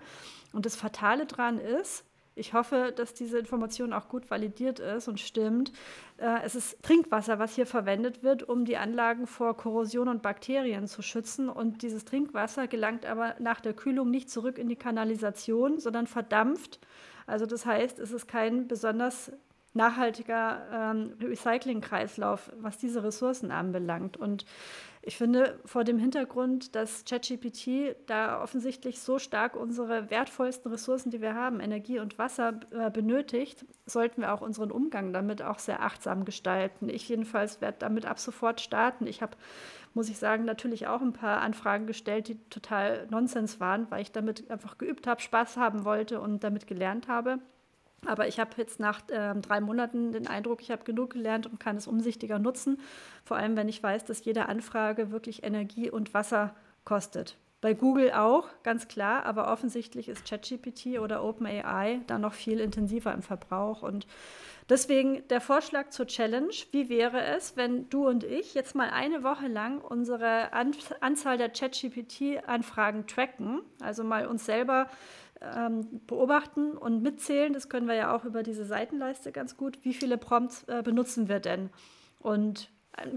Und 0.52 0.68
das 0.68 0.76
Fatale 0.76 1.26
daran 1.26 1.58
ist, 1.58 2.06
ich 2.36 2.54
hoffe, 2.54 2.94
dass 2.96 3.14
diese 3.14 3.38
Information 3.38 3.94
auch 3.94 4.10
gut 4.10 4.30
validiert 4.32 4.80
ist 4.80 5.08
und 5.08 5.20
stimmt. 5.20 5.72
Äh, 6.18 6.40
es 6.44 6.56
ist 6.56 6.82
Trinkwasser, 6.82 7.40
was 7.40 7.56
hier 7.56 7.66
verwendet 7.66 8.24
wird, 8.24 8.44
um 8.44 8.66
die 8.66 8.78
Anlagen 8.78 9.28
vor 9.28 9.56
Korrosion 9.56 10.08
und 10.08 10.22
Bakterien 10.22 10.88
zu 10.88 11.02
schützen. 11.02 11.50
Und 11.50 11.84
dieses 11.84 12.06
Trinkwasser 12.06 12.68
gelangt 12.68 13.06
aber 13.06 13.36
nach 13.40 13.62
der 13.62 13.74
Kühlung 13.74 14.10
nicht 14.10 14.30
zurück 14.30 14.58
in 14.58 14.68
die 14.68 14.76
Kanalisation, 14.76 15.80
sondern 15.80 16.08
verdampft. 16.08 16.80
Also 17.28 17.46
das 17.46 17.66
heißt, 17.66 18.00
es 18.00 18.12
ist 18.12 18.28
kein 18.28 18.68
besonders 18.68 19.32
nachhaltiger 19.74 20.68
ähm, 20.72 21.14
Recycling-Kreislauf, 21.20 22.52
was 22.60 22.78
diese 22.78 23.04
Ressourcen 23.04 23.52
anbelangt. 23.52 24.18
Und 24.18 24.46
ich 25.06 25.18
finde, 25.18 25.60
vor 25.66 25.84
dem 25.84 25.98
Hintergrund, 25.98 26.76
dass 26.76 27.04
ChatGPT 27.04 27.98
da 28.06 28.42
offensichtlich 28.42 29.02
so 29.02 29.20
stark 29.20 29.58
unsere 29.58 30.10
wertvollsten 30.10 30.72
Ressourcen, 30.72 31.12
die 31.12 31.20
wir 31.20 31.36
haben, 31.36 31.60
Energie 31.60 32.00
und 32.00 32.18
Wasser, 32.18 32.62
äh, 32.72 32.90
benötigt, 32.90 33.66
sollten 33.86 34.22
wir 34.22 34.34
auch 34.34 34.40
unseren 34.40 34.72
Umgang 34.72 35.12
damit 35.12 35.42
auch 35.42 35.60
sehr 35.60 35.82
achtsam 35.84 36.24
gestalten. 36.24 36.88
Ich 36.88 37.10
jedenfalls 37.10 37.60
werde 37.60 37.80
damit 37.80 38.06
ab 38.06 38.18
sofort 38.18 38.62
starten. 38.62 39.06
Ich 39.06 39.22
habe, 39.22 39.36
muss 39.94 40.08
ich 40.08 40.18
sagen, 40.18 40.46
natürlich 40.46 40.88
auch 40.88 41.02
ein 41.02 41.12
paar 41.12 41.42
Anfragen 41.42 41.86
gestellt, 41.86 42.30
die 42.30 42.38
total 42.50 43.06
Nonsens 43.10 43.60
waren, 43.60 43.92
weil 43.92 44.04
ich 44.04 44.14
damit 44.14 44.50
einfach 44.50 44.78
geübt 44.78 45.06
habe, 45.06 45.20
Spaß 45.20 45.58
haben 45.58 45.84
wollte 45.84 46.22
und 46.22 46.46
damit 46.46 46.66
gelernt 46.66 47.10
habe. 47.10 47.40
Aber 48.06 48.28
ich 48.28 48.40
habe 48.40 48.52
jetzt 48.58 48.80
nach 48.80 49.08
äh, 49.10 49.34
drei 49.36 49.62
Monaten 49.62 50.12
den 50.12 50.28
Eindruck, 50.28 50.62
ich 50.62 50.72
habe 50.72 50.84
genug 50.84 51.12
gelernt 51.12 51.48
und 51.48 51.60
kann 51.60 51.78
es 51.78 51.88
umsichtiger 51.88 52.40
nutzen. 52.40 52.80
Vor 53.24 53.38
allem, 53.38 53.56
wenn 53.56 53.70
ich 53.70 53.82
weiß, 53.82 54.06
dass 54.06 54.24
jede 54.26 54.48
Anfrage 54.48 55.12
wirklich 55.12 55.44
Energie 55.44 55.90
und 55.90 56.14
Wasser 56.14 56.56
kostet. 56.86 57.38
Bei 57.64 57.74
Google 57.74 58.12
auch, 58.12 58.50
ganz 58.64 58.90
klar, 58.90 59.26
aber 59.26 59.50
offensichtlich 59.50 60.10
ist 60.10 60.28
ChatGPT 60.28 61.00
oder 61.00 61.24
OpenAI 61.24 62.02
da 62.08 62.20
noch 62.20 62.34
viel 62.34 62.60
intensiver 62.60 63.14
im 63.14 63.22
Verbrauch. 63.22 63.84
Und 63.84 64.06
deswegen 64.68 65.26
der 65.30 65.40
Vorschlag 65.40 65.88
zur 65.92 66.06
Challenge, 66.06 66.54
wie 66.72 66.90
wäre 66.90 67.24
es, 67.24 67.56
wenn 67.56 67.90
du 67.90 68.06
und 68.06 68.26
ich 68.26 68.54
jetzt 68.54 68.76
mal 68.76 68.90
eine 68.90 69.24
Woche 69.24 69.48
lang 69.48 69.80
unsere 69.80 70.52
An 70.52 70.76
Anzahl 71.00 71.38
der 71.38 71.48
ChatGPT-Anfragen 71.48 73.08
tracken, 73.08 73.62
also 73.80 74.04
mal 74.04 74.28
uns 74.28 74.46
selber 74.46 74.90
ähm, 75.44 76.02
beobachten 76.08 76.72
und 76.72 77.02
mitzählen. 77.02 77.54
Das 77.54 77.70
können 77.70 77.88
wir 77.88 77.96
ja 77.96 78.16
auch 78.16 78.26
über 78.26 78.44
diese 78.44 78.66
Seitenleiste 78.66 79.32
ganz 79.32 79.58
gut. 79.58 79.80
Wie 79.84 79.94
viele 79.94 80.18
Prompts 80.18 80.64
äh, 80.64 80.82
benutzen 80.84 81.28
wir 81.28 81.40
denn? 81.40 81.70
Und 82.20 82.70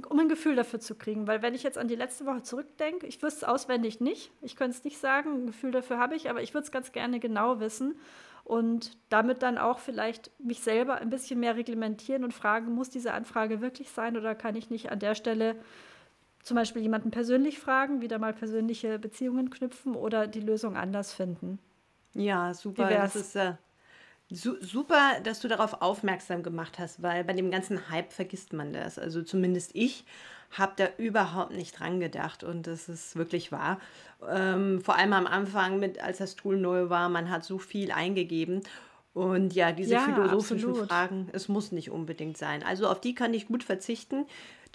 um 0.08 0.18
ein 0.18 0.28
Gefühl 0.28 0.56
dafür 0.56 0.80
zu 0.80 0.94
kriegen. 0.94 1.26
Weil 1.26 1.42
wenn 1.42 1.54
ich 1.54 1.62
jetzt 1.62 1.76
an 1.76 1.88
die 1.88 1.96
letzte 1.96 2.24
Woche 2.24 2.42
zurückdenke, 2.42 3.06
ich 3.06 3.22
wüsste 3.22 3.44
es 3.44 3.44
auswendig 3.44 4.00
nicht. 4.00 4.32
Ich 4.40 4.56
könnte 4.56 4.76
es 4.76 4.84
nicht 4.84 4.98
sagen, 4.98 5.42
ein 5.42 5.46
Gefühl 5.46 5.70
dafür 5.70 5.98
habe 5.98 6.16
ich, 6.16 6.30
aber 6.30 6.42
ich 6.42 6.54
würde 6.54 6.64
es 6.64 6.72
ganz 6.72 6.92
gerne 6.92 7.20
genau 7.20 7.60
wissen 7.60 7.94
und 8.44 8.96
damit 9.08 9.42
dann 9.42 9.58
auch 9.58 9.78
vielleicht 9.78 10.30
mich 10.38 10.60
selber 10.60 10.94
ein 10.96 11.10
bisschen 11.10 11.40
mehr 11.40 11.56
reglementieren 11.56 12.24
und 12.24 12.32
fragen, 12.32 12.72
muss 12.72 12.88
diese 12.88 13.12
Anfrage 13.12 13.60
wirklich 13.60 13.90
sein 13.90 14.16
oder 14.16 14.34
kann 14.34 14.56
ich 14.56 14.70
nicht 14.70 14.90
an 14.90 14.98
der 14.98 15.14
Stelle 15.14 15.56
zum 16.42 16.54
Beispiel 16.54 16.80
jemanden 16.80 17.10
persönlich 17.10 17.58
fragen, 17.58 18.00
wieder 18.00 18.18
mal 18.18 18.32
persönliche 18.32 19.00
Beziehungen 19.00 19.50
knüpfen 19.50 19.96
oder 19.96 20.28
die 20.28 20.40
Lösung 20.40 20.76
anders 20.76 21.12
finden. 21.12 21.58
Ja, 22.16 22.54
super. 22.54 22.88
Das 22.88 23.16
ist 23.16 23.36
äh, 23.36 23.54
su 24.30 24.56
super, 24.60 25.20
dass 25.22 25.40
du 25.40 25.48
darauf 25.48 25.82
aufmerksam 25.82 26.42
gemacht 26.42 26.78
hast, 26.78 27.02
weil 27.02 27.24
bei 27.24 27.32
dem 27.32 27.50
ganzen 27.50 27.90
Hype 27.90 28.12
vergisst 28.12 28.52
man 28.52 28.72
das. 28.72 28.98
Also 28.98 29.22
zumindest 29.22 29.70
ich 29.74 30.04
habe 30.52 30.72
da 30.76 30.88
überhaupt 30.96 31.52
nicht 31.52 31.78
dran 31.78 32.00
gedacht 32.00 32.44
und 32.44 32.66
das 32.66 32.88
ist 32.88 33.16
wirklich 33.16 33.52
wahr. 33.52 33.80
Ähm, 34.28 34.80
vor 34.80 34.96
allem 34.96 35.12
am 35.12 35.26
Anfang, 35.26 35.78
mit, 35.78 36.00
als 36.00 36.18
das 36.18 36.36
Tool 36.36 36.56
neu 36.56 36.88
war, 36.88 37.08
man 37.08 37.30
hat 37.30 37.44
so 37.44 37.58
viel 37.58 37.90
eingegeben. 37.90 38.62
Und 39.12 39.54
ja, 39.54 39.72
diese 39.72 39.94
ja, 39.94 40.00
philosophischen 40.00 40.68
absolut. 40.68 40.88
Fragen, 40.88 41.28
es 41.32 41.48
muss 41.48 41.72
nicht 41.72 41.90
unbedingt 41.90 42.36
sein. 42.36 42.62
Also 42.62 42.86
auf 42.86 43.00
die 43.00 43.14
kann 43.14 43.32
ich 43.32 43.46
gut 43.48 43.64
verzichten. 43.64 44.26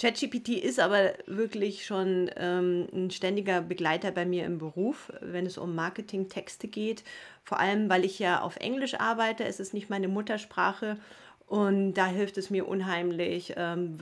ChatGPT 0.01 0.49
ist 0.49 0.79
aber 0.79 1.13
wirklich 1.27 1.85
schon 1.85 2.31
ähm, 2.35 2.87
ein 2.91 3.11
ständiger 3.11 3.61
Begleiter 3.61 4.09
bei 4.09 4.25
mir 4.25 4.45
im 4.45 4.57
Beruf, 4.57 5.13
wenn 5.21 5.45
es 5.45 5.59
um 5.59 5.75
Marketingtexte 5.75 6.67
geht. 6.67 7.03
Vor 7.43 7.59
allem, 7.59 7.87
weil 7.87 8.03
ich 8.03 8.17
ja 8.17 8.41
auf 8.41 8.55
Englisch 8.55 8.95
arbeite. 8.95 9.43
Es 9.43 9.59
ist 9.59 9.75
nicht 9.75 9.91
meine 9.91 10.07
Muttersprache. 10.07 10.97
Und 11.45 11.93
da 11.93 12.07
hilft 12.07 12.37
es 12.37 12.49
mir 12.49 12.67
unheimlich, 12.67 13.53
ähm, 13.57 13.99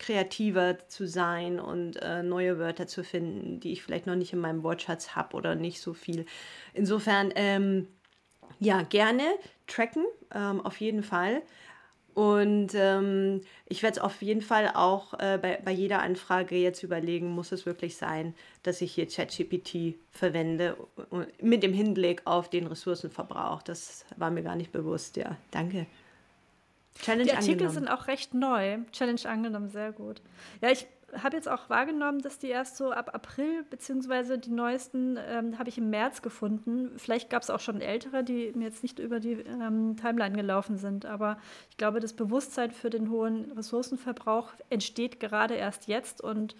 kreativer 0.00 0.88
zu 0.88 1.06
sein 1.06 1.60
und 1.60 1.96
äh, 2.02 2.24
neue 2.24 2.58
Wörter 2.58 2.88
zu 2.88 3.04
finden, 3.04 3.60
die 3.60 3.72
ich 3.72 3.82
vielleicht 3.84 4.06
noch 4.06 4.16
nicht 4.16 4.32
in 4.32 4.40
meinem 4.40 4.64
Wortschatz 4.64 5.14
habe 5.14 5.36
oder 5.36 5.54
nicht 5.54 5.80
so 5.80 5.92
viel. 5.94 6.26
Insofern, 6.74 7.32
ähm, 7.36 7.86
ja, 8.58 8.82
gerne 8.82 9.22
tracken, 9.66 10.06
ähm, 10.34 10.60
auf 10.64 10.80
jeden 10.80 11.02
Fall. 11.02 11.42
Und 12.16 12.68
ähm, 12.74 13.42
ich 13.66 13.82
werde 13.82 13.98
es 13.98 14.02
auf 14.02 14.22
jeden 14.22 14.40
Fall 14.40 14.72
auch 14.72 15.12
äh, 15.20 15.36
bei, 15.36 15.60
bei 15.62 15.70
jeder 15.70 16.00
Anfrage 16.00 16.56
jetzt 16.56 16.82
überlegen, 16.82 17.28
muss 17.28 17.52
es 17.52 17.66
wirklich 17.66 17.98
sein, 17.98 18.34
dass 18.62 18.80
ich 18.80 18.94
hier 18.94 19.06
ChatGPT 19.06 19.96
verwende, 20.12 20.78
mit 21.42 21.62
dem 21.62 21.74
Hinblick 21.74 22.22
auf 22.24 22.48
den 22.48 22.68
Ressourcenverbrauch. 22.68 23.60
Das 23.60 24.06
war 24.16 24.30
mir 24.30 24.42
gar 24.42 24.56
nicht 24.56 24.72
bewusst, 24.72 25.18
ja. 25.18 25.36
Danke. 25.50 25.84
Challenge 27.02 27.24
Die 27.24 27.32
Artikel 27.32 27.66
angenommen. 27.66 27.74
sind 27.74 27.88
auch 27.88 28.06
recht 28.06 28.32
neu. 28.32 28.78
Challenge 28.92 29.20
angenommen, 29.26 29.68
sehr 29.68 29.92
gut. 29.92 30.22
Ja, 30.62 30.70
ich 30.70 30.86
habe 31.22 31.36
jetzt 31.36 31.48
auch 31.48 31.68
wahrgenommen, 31.68 32.20
dass 32.20 32.38
die 32.38 32.48
erst 32.48 32.76
so 32.76 32.90
ab 32.92 33.14
April, 33.14 33.64
beziehungsweise 33.70 34.38
die 34.38 34.50
neuesten 34.50 35.18
ähm, 35.28 35.58
habe 35.58 35.68
ich 35.68 35.78
im 35.78 35.90
März 35.90 36.22
gefunden. 36.22 36.92
Vielleicht 36.96 37.30
gab 37.30 37.42
es 37.42 37.50
auch 37.50 37.60
schon 37.60 37.80
ältere, 37.80 38.24
die 38.24 38.52
mir 38.54 38.64
jetzt 38.64 38.82
nicht 38.82 38.98
über 38.98 39.20
die 39.20 39.32
ähm, 39.32 39.96
Timeline 39.96 40.36
gelaufen 40.36 40.76
sind. 40.78 41.06
Aber 41.06 41.38
ich 41.70 41.76
glaube, 41.76 42.00
das 42.00 42.12
Bewusstsein 42.12 42.72
für 42.72 42.90
den 42.90 43.10
hohen 43.10 43.52
Ressourcenverbrauch 43.52 44.52
entsteht 44.70 45.20
gerade 45.20 45.54
erst 45.54 45.88
jetzt. 45.88 46.20
Und 46.20 46.56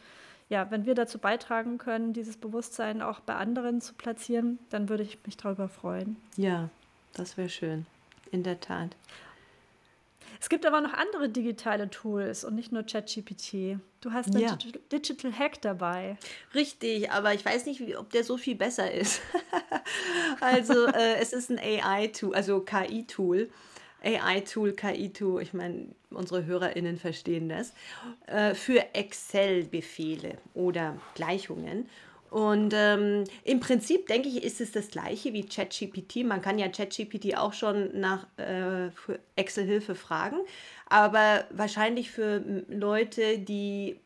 ja, 0.49 0.71
wenn 0.71 0.87
wir 0.87 0.95
dazu 0.95 1.19
beitragen 1.19 1.79
können, 1.79 2.13
dieses 2.13 2.37
Bewusstsein 2.37 3.03
auch 3.03 3.21
bei 3.21 3.35
anderen 3.35 3.81
zu 3.81 3.95
platzieren, 3.95 4.59
dann 4.71 4.89
würde 4.89 5.03
ich 5.03 5.19
mich 5.27 5.37
darüber 5.37 5.69
freuen. 5.69 6.17
Ja, 6.37 6.69
das 7.15 7.37
wäre 7.37 7.49
schön. 7.49 7.87
In 8.31 8.43
der 8.43 8.61
Tat. 8.61 8.97
Es 10.41 10.49
gibt 10.49 10.67
aber 10.67 10.81
noch 10.81 10.93
andere 10.93 11.29
digitale 11.29 11.91
Tools 11.91 12.45
und 12.45 12.55
nicht 12.55 12.73
nur 12.73 12.85
ChatGPT. 12.85 13.79
Du 14.01 14.13
hast 14.13 14.35
einen 14.35 14.41
ja. 14.41 14.59
Digital 14.93 15.33
Hack 15.33 15.61
dabei. 15.63 16.17
Richtig, 16.55 17.11
aber 17.11 17.35
ich 17.35 17.45
weiß 17.45 17.67
nicht, 17.67 17.81
wie, 17.81 17.97
ob 17.97 18.11
der 18.11 18.25
so 18.25 18.37
viel 18.37 18.55
besser 18.55 18.91
ist. 18.93 19.21
also 20.41 20.87
äh, 20.87 21.17
es 21.21 21.33
ist 21.33 21.51
ein 21.51 21.59
AI-Tool, 21.59 22.35
also 22.35 22.61
KI-Tool. 22.61 23.49
AI-Tool, 24.05 24.73
KI-Tool, 24.73 25.43
ich 25.43 25.53
meine, 25.53 25.89
unsere 26.11 26.45
HörerInnen 26.45 26.99
verstehen 26.99 27.49
das, 27.49 27.73
äh, 28.27 28.55
für 28.55 28.95
Excel-Befehle 28.95 30.39
oder 30.55 30.97
Gleichungen. 31.15 31.89
Und 32.31 32.73
ähm, 32.75 33.25
im 33.45 33.61
Prinzip 33.61 34.07
denke 34.07 34.29
ich, 34.29 34.43
ist 34.43 34.61
es 34.61 34.73
das 34.73 34.89
gleiche 34.89 35.33
wie 35.33 35.47
ChatGPT. 35.47 36.25
Man 36.25 36.43
kann 36.43 36.59
ja 36.59 36.69
ChatGPT 36.69 37.37
auch 37.37 37.53
schon 37.53 37.99
nach 37.99 38.27
äh, 38.37 38.89
Excel-Hilfe 39.37 39.95
fragen, 39.95 40.37
aber 40.89 41.45
wahrscheinlich 41.51 42.11
für 42.11 42.43
Leute, 42.69 43.39
die 43.39 44.01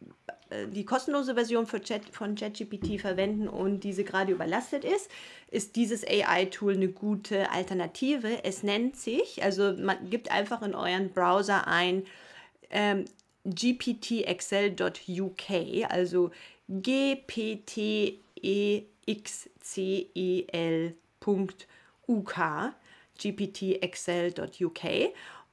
äh, 0.50 0.66
die 0.66 0.84
kostenlose 0.84 1.34
Version 1.34 1.66
Chat, 1.66 2.02
von 2.10 2.34
ChatGPT 2.34 3.00
verwenden 3.00 3.48
und 3.48 3.84
diese 3.84 4.04
gerade 4.04 4.32
überlastet 4.32 4.84
ist, 4.84 5.10
ist 5.50 5.76
dieses 5.76 6.06
AI-Tool 6.06 6.74
eine 6.74 6.88
gute 6.88 7.50
Alternative. 7.50 8.44
Es 8.44 8.62
nennt 8.62 8.96
sich, 8.96 9.42
also 9.42 9.72
man 9.72 10.10
gibt 10.10 10.30
einfach 10.30 10.60
in 10.62 10.74
euren 10.74 11.08
Browser 11.10 11.66
ein 11.66 12.04
ähm, 12.70 13.06
gptexcel.uk, 13.44 15.50
also 15.88 16.30
gptexcel.uk, 16.70 17.84
gptexcel.uk. 23.18 24.80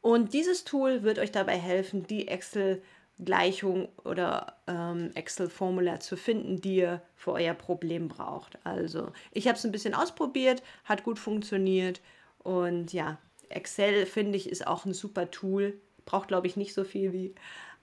Und 0.02 0.34
dieses 0.34 0.64
Tool 0.64 1.04
wird 1.04 1.20
euch 1.20 1.32
dabei 1.32 1.58
helfen, 1.58 2.06
die 2.06 2.28
Excel-Gleichung 2.28 3.90
oder 4.04 4.56
ähm, 4.68 5.10
Excel-Formular 5.16 6.00
zu 6.00 6.16
finden, 6.16 6.62
die 6.62 6.76
ihr 6.78 7.02
für 7.16 7.34
euer 7.34 7.56
Problem 7.56 8.08
braucht. 8.08 8.60
Also, 8.64 9.12
ich 9.32 9.48
habe 9.48 9.58
es 9.58 9.66
ein 9.66 9.72
bisschen 9.72 9.96
ausprobiert, 9.96 10.62
hat 10.86 11.04
gut 11.04 11.18
funktioniert. 11.18 12.00
Und 12.40 12.94
ja, 12.94 13.18
Excel 13.50 14.06
finde 14.06 14.38
ich 14.38 14.50
ist 14.50 14.68
auch 14.68 14.86
ein 14.86 14.94
super 14.94 15.32
Tool. 15.32 15.80
Braucht, 16.06 16.28
glaube 16.28 16.48
ich, 16.48 16.56
nicht 16.56 16.74
so 16.74 16.84
viel 16.84 17.12
wie 17.12 17.34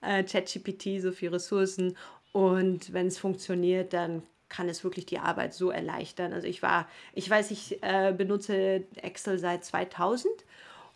äh, 0.01 0.23
ChatGPT, 0.23 1.03
so 1.03 1.13
viele 1.13 1.33
Ressourcen. 1.33 1.97
Und 2.35 2.93
wenn 2.93 3.07
es 3.07 3.17
funktioniert, 3.17 3.93
dann 3.93 4.25
kann 4.49 4.69
es 4.69 4.83
wirklich 4.83 5.07
die 5.07 5.21
Arbeit 5.21 5.55
so 5.55 5.71
erleichtern. 5.71 6.33
Also 6.33 6.49
ich 6.49 6.63
war, 6.63 6.89
ich 7.13 7.31
weiß, 7.31 7.53
ich 7.53 7.81
äh, 7.85 8.13
benutze 8.13 8.83
Excel 8.97 9.39
seit 9.39 9.65
2000 9.65 10.27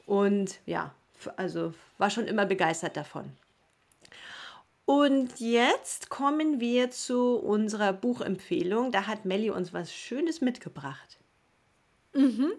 und 0.05 0.59
ja, 0.66 0.92
also 1.37 1.74
war 1.96 2.11
schon 2.11 2.27
immer 2.27 2.44
begeistert 2.44 2.96
davon. 2.96 3.31
Und 4.85 5.38
jetzt 5.38 6.11
kommen 6.11 6.59
wir 6.59 6.90
zu 6.90 7.37
unserer 7.37 7.92
Buchempfehlung. 7.92 8.90
Da 8.90 9.07
hat 9.07 9.24
Melli 9.24 9.51
uns 9.51 9.72
was 9.72 9.94
Schönes 9.94 10.40
mitgebracht. 10.40 11.18
Mhm. 12.14 12.51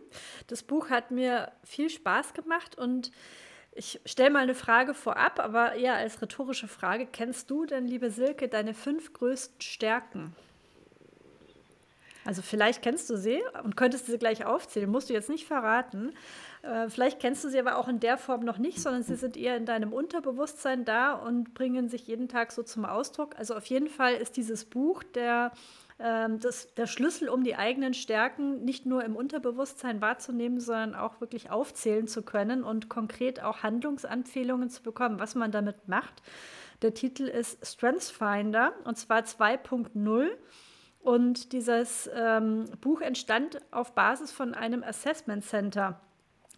Das 0.48 0.64
Buch 0.64 0.90
hat 0.90 1.12
mir 1.12 1.52
viel 1.66 1.90
Spaß 1.90 2.34
gemacht 2.34 2.78
und 2.78 3.12
ich 3.80 4.02
stelle 4.06 4.30
mal 4.30 4.44
eine 4.44 4.56
Frage 4.56 4.94
vorab, 4.94 5.40
aber 5.40 5.76
eher 5.76 5.96
als 5.96 6.22
rhetorische 6.22 6.68
Frage. 6.68 7.06
Kennst 7.06 7.50
du 7.50 7.66
denn, 7.66 7.88
liebe 7.88 8.12
Silke, 8.12 8.50
deine 8.50 8.74
fünf 8.74 9.14
größten 9.14 9.62
Stärken? 9.62 10.36
Also 12.26 12.42
vielleicht 12.42 12.82
kennst 12.82 13.10
du 13.10 13.16
sie 13.16 13.40
und 13.64 13.78
könntest 13.78 14.08
sie 14.08 14.18
gleich 14.18 14.44
aufzählen, 14.46 14.90
musst 14.90 15.10
du 15.10 15.14
jetzt 15.14 15.30
nicht 15.30 15.48
verraten. 15.48 16.12
Äh, 16.62 16.90
vielleicht 16.90 17.22
kennst 17.22 17.46
du 17.46 17.50
sie 17.50 17.58
aber 17.58 17.78
auch 17.78 17.88
in 17.88 18.02
der 18.02 18.18
Form 18.18 18.44
noch 18.44 18.58
nicht, 18.58 18.82
sondern 18.82 19.04
sie 19.04 19.16
sind 19.16 19.38
eher 19.38 19.56
in 19.56 19.66
deinem 19.66 19.94
Unterbewusstsein 19.94 20.84
da 20.84 21.14
und 21.14 21.54
bringen 21.54 21.88
sich 21.88 22.06
jeden 22.06 22.28
Tag 22.28 22.52
so 22.52 22.64
zum 22.64 22.84
Ausdruck. 22.84 23.40
Also 23.40 23.56
auf 23.56 23.66
jeden 23.68 23.88
Fall 23.88 24.16
ist 24.16 24.36
dieses 24.36 24.66
Buch 24.66 25.04
der 25.04 25.54
das, 26.00 26.74
der 26.76 26.88
Schlüssel, 26.88 27.28
um 27.28 27.44
die 27.44 27.58
eigenen 27.58 27.94
Stärken 27.94 28.64
nicht 28.64 28.86
nur 28.86 29.04
im 29.04 29.18
Unterbewusstsein 29.18 30.00
wahrzunehmen, 30.00 30.62
sondern 30.62 30.96
auch 30.96 31.20
wirklich 31.20 31.52
aufzählen 31.52 32.08
zu 32.08 32.24
können 32.24 32.64
und 32.64 32.88
konkret 32.88 33.44
auch 33.44 33.64
Handlungsanfehlungen 33.64 34.70
zu 34.70 34.82
bekommen, 34.82 35.20
was 35.20 35.36
man 35.36 35.52
damit 35.52 35.90
macht. 35.90 36.24
Der 36.82 36.94
Titel 36.94 37.24
ist 37.24 37.66
Strengths 37.66 38.10
Finder 38.10 38.74
und 38.86 38.98
zwar 38.98 39.20
2.0. 39.20 40.30
Und 41.02 41.54
dieses 41.54 42.10
ähm, 42.14 42.66
Buch 42.82 43.02
entstand 43.02 43.60
auf 43.72 43.94
Basis 43.94 44.32
von 44.32 44.54
einem 44.54 44.84
Assessment 44.84 45.44
Center, 45.46 46.00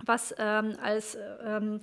was 0.06 0.34
ähm, 0.38 0.76
als 0.82 1.18
ähm, 1.44 1.80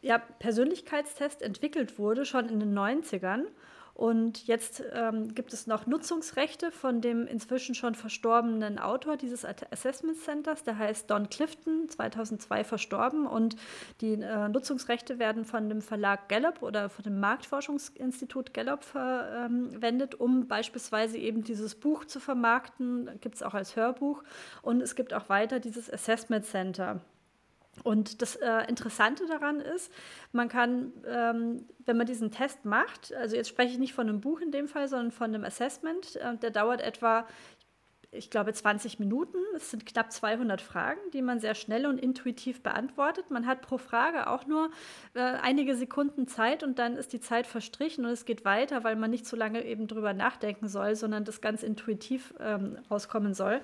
ja, 0.00 0.18
Persönlichkeitstest 0.18 1.42
entwickelt 1.42 1.98
wurde, 1.98 2.24
schon 2.24 2.48
in 2.48 2.60
den 2.60 2.76
90ern. 2.76 3.44
Und 3.94 4.46
jetzt 4.46 4.82
ähm, 4.92 5.34
gibt 5.34 5.52
es 5.52 5.66
noch 5.66 5.86
Nutzungsrechte 5.86 6.72
von 6.72 7.00
dem 7.02 7.26
inzwischen 7.26 7.74
schon 7.74 7.94
verstorbenen 7.94 8.78
Autor 8.78 9.16
dieses 9.16 9.44
Assessment 9.44 10.18
Centers, 10.18 10.64
der 10.64 10.78
heißt 10.78 11.10
Don 11.10 11.28
Clifton, 11.28 11.88
2002 11.88 12.64
verstorben. 12.64 13.26
Und 13.26 13.56
die 14.00 14.14
äh, 14.14 14.48
Nutzungsrechte 14.48 15.18
werden 15.18 15.44
von 15.44 15.68
dem 15.68 15.82
Verlag 15.82 16.28
Gallup 16.28 16.62
oder 16.62 16.88
von 16.88 17.02
dem 17.02 17.20
Marktforschungsinstitut 17.20 18.54
Gallup 18.54 18.82
verwendet, 18.82 20.14
um 20.14 20.48
beispielsweise 20.48 21.18
eben 21.18 21.44
dieses 21.44 21.74
Buch 21.74 22.06
zu 22.06 22.18
vermarkten. 22.18 23.10
Gibt 23.20 23.36
es 23.36 23.42
auch 23.42 23.54
als 23.54 23.76
Hörbuch. 23.76 24.24
Und 24.62 24.80
es 24.80 24.94
gibt 24.94 25.12
auch 25.12 25.28
weiter 25.28 25.60
dieses 25.60 25.92
Assessment 25.92 26.46
Center. 26.46 27.00
Und 27.84 28.20
das 28.22 28.36
äh, 28.36 28.68
Interessante 28.68 29.26
daran 29.26 29.60
ist, 29.60 29.90
man 30.32 30.48
kann, 30.48 30.92
ähm, 31.06 31.66
wenn 31.84 31.96
man 31.96 32.06
diesen 32.06 32.30
Test 32.30 32.64
macht, 32.64 33.14
also 33.14 33.34
jetzt 33.34 33.48
spreche 33.48 33.72
ich 33.72 33.78
nicht 33.78 33.94
von 33.94 34.08
einem 34.08 34.20
Buch 34.20 34.40
in 34.40 34.52
dem 34.52 34.68
Fall, 34.68 34.88
sondern 34.88 35.10
von 35.10 35.34
einem 35.34 35.44
Assessment, 35.44 36.16
äh, 36.16 36.36
der 36.36 36.50
dauert 36.50 36.82
etwa, 36.82 37.26
ich 38.14 38.28
glaube, 38.28 38.52
20 38.52 38.98
Minuten. 38.98 39.38
Es 39.56 39.70
sind 39.70 39.86
knapp 39.86 40.12
200 40.12 40.60
Fragen, 40.60 41.00
die 41.14 41.22
man 41.22 41.40
sehr 41.40 41.54
schnell 41.54 41.86
und 41.86 41.98
intuitiv 41.98 42.62
beantwortet. 42.62 43.30
Man 43.30 43.46
hat 43.46 43.62
pro 43.62 43.78
Frage 43.78 44.26
auch 44.26 44.46
nur 44.46 44.70
äh, 45.14 45.20
einige 45.20 45.74
Sekunden 45.74 46.28
Zeit 46.28 46.62
und 46.62 46.78
dann 46.78 46.96
ist 46.96 47.14
die 47.14 47.20
Zeit 47.20 47.46
verstrichen 47.46 48.04
und 48.04 48.10
es 48.10 48.26
geht 48.26 48.44
weiter, 48.44 48.84
weil 48.84 48.96
man 48.96 49.10
nicht 49.10 49.26
so 49.26 49.34
lange 49.34 49.64
eben 49.64 49.88
drüber 49.88 50.12
nachdenken 50.12 50.68
soll, 50.68 50.94
sondern 50.94 51.24
das 51.24 51.40
ganz 51.40 51.62
intuitiv 51.62 52.34
ähm, 52.38 52.78
rauskommen 52.90 53.32
soll. 53.32 53.62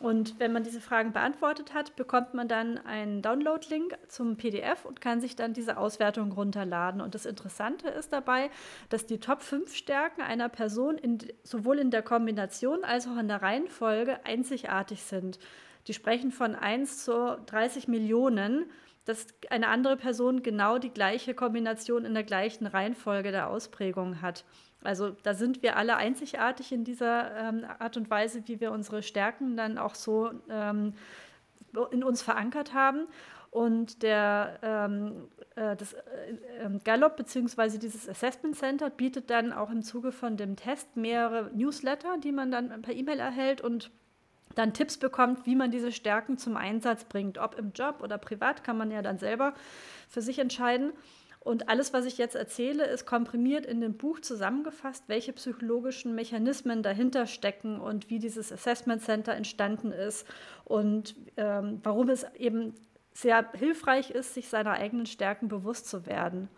Und 0.00 0.40
wenn 0.40 0.52
man 0.54 0.64
diese 0.64 0.80
Fragen 0.80 1.12
beantwortet 1.12 1.74
hat, 1.74 1.94
bekommt 1.94 2.32
man 2.32 2.48
dann 2.48 2.78
einen 2.78 3.20
Download-Link 3.20 3.98
zum 4.08 4.36
PDF 4.36 4.86
und 4.86 5.02
kann 5.02 5.20
sich 5.20 5.36
dann 5.36 5.52
diese 5.52 5.76
Auswertung 5.76 6.32
runterladen. 6.32 7.02
Und 7.02 7.14
das 7.14 7.26
Interessante 7.26 7.88
ist 7.90 8.10
dabei, 8.10 8.50
dass 8.88 9.04
die 9.04 9.20
Top 9.20 9.42
5 9.42 9.74
Stärken 9.74 10.22
einer 10.22 10.48
Person 10.48 10.96
in, 10.96 11.18
sowohl 11.42 11.78
in 11.78 11.90
der 11.90 12.00
Kombination 12.02 12.82
als 12.82 13.06
auch 13.06 13.18
in 13.18 13.28
der 13.28 13.42
Reihenfolge 13.42 14.24
einzigartig 14.24 15.02
sind. 15.02 15.38
Die 15.86 15.92
sprechen 15.92 16.30
von 16.30 16.54
1 16.54 17.04
zu 17.04 17.38
30 17.44 17.86
Millionen, 17.86 18.70
dass 19.04 19.26
eine 19.50 19.68
andere 19.68 19.98
Person 19.98 20.42
genau 20.42 20.78
die 20.78 20.90
gleiche 20.90 21.34
Kombination 21.34 22.06
in 22.06 22.14
der 22.14 22.24
gleichen 22.24 22.66
Reihenfolge 22.66 23.32
der 23.32 23.50
Ausprägung 23.50 24.22
hat. 24.22 24.46
Also 24.82 25.10
da 25.22 25.34
sind 25.34 25.62
wir 25.62 25.76
alle 25.76 25.96
einzigartig 25.96 26.72
in 26.72 26.84
dieser 26.84 27.36
ähm, 27.36 27.66
Art 27.78 27.96
und 27.96 28.08
Weise, 28.10 28.42
wie 28.46 28.60
wir 28.60 28.72
unsere 28.72 29.02
Stärken 29.02 29.56
dann 29.56 29.78
auch 29.78 29.94
so 29.94 30.30
ähm, 30.48 30.94
in 31.90 32.02
uns 32.02 32.22
verankert 32.22 32.72
haben. 32.72 33.06
Und 33.50 34.02
der, 34.02 34.58
ähm, 34.62 35.28
äh, 35.56 35.74
das 35.76 35.92
äh, 35.92 35.98
ähm, 36.60 36.80
Gallup 36.84 37.16
bzw. 37.16 37.78
dieses 37.78 38.08
Assessment 38.08 38.56
Center 38.56 38.90
bietet 38.90 39.28
dann 39.28 39.52
auch 39.52 39.70
im 39.70 39.82
Zuge 39.82 40.12
von 40.12 40.36
dem 40.36 40.56
Test 40.56 40.96
mehrere 40.96 41.50
Newsletter, 41.52 42.16
die 42.18 42.32
man 42.32 42.50
dann 42.50 42.82
per 42.82 42.94
E-Mail 42.94 43.18
erhält 43.18 43.60
und 43.60 43.90
dann 44.54 44.72
Tipps 44.72 44.96
bekommt, 44.96 45.46
wie 45.46 45.56
man 45.56 45.70
diese 45.70 45.92
Stärken 45.92 46.38
zum 46.38 46.56
Einsatz 46.56 47.04
bringt. 47.04 47.38
Ob 47.38 47.58
im 47.58 47.72
Job 47.72 48.02
oder 48.02 48.18
privat 48.18 48.64
kann 48.64 48.78
man 48.78 48.90
ja 48.90 49.02
dann 49.02 49.18
selber 49.18 49.54
für 50.08 50.22
sich 50.22 50.38
entscheiden. 50.38 50.92
Und 51.42 51.70
alles, 51.70 51.94
was 51.94 52.04
ich 52.04 52.18
jetzt 52.18 52.36
erzähle, 52.36 52.84
ist 52.84 53.06
komprimiert 53.06 53.64
in 53.64 53.80
dem 53.80 53.94
Buch 53.94 54.20
zusammengefasst, 54.20 55.04
welche 55.06 55.32
psychologischen 55.32 56.14
Mechanismen 56.14 56.82
dahinter 56.82 57.26
stecken 57.26 57.80
und 57.80 58.10
wie 58.10 58.18
dieses 58.18 58.52
Assessment 58.52 59.02
Center 59.02 59.32
entstanden 59.34 59.90
ist 59.90 60.26
und 60.66 61.16
ähm, 61.38 61.80
warum 61.82 62.10
es 62.10 62.26
eben 62.36 62.74
sehr 63.14 63.50
hilfreich 63.54 64.10
ist, 64.10 64.34
sich 64.34 64.48
seiner 64.48 64.72
eigenen 64.72 65.06
Stärken 65.06 65.48
bewusst 65.48 65.88
zu 65.88 66.04
werden. 66.06 66.48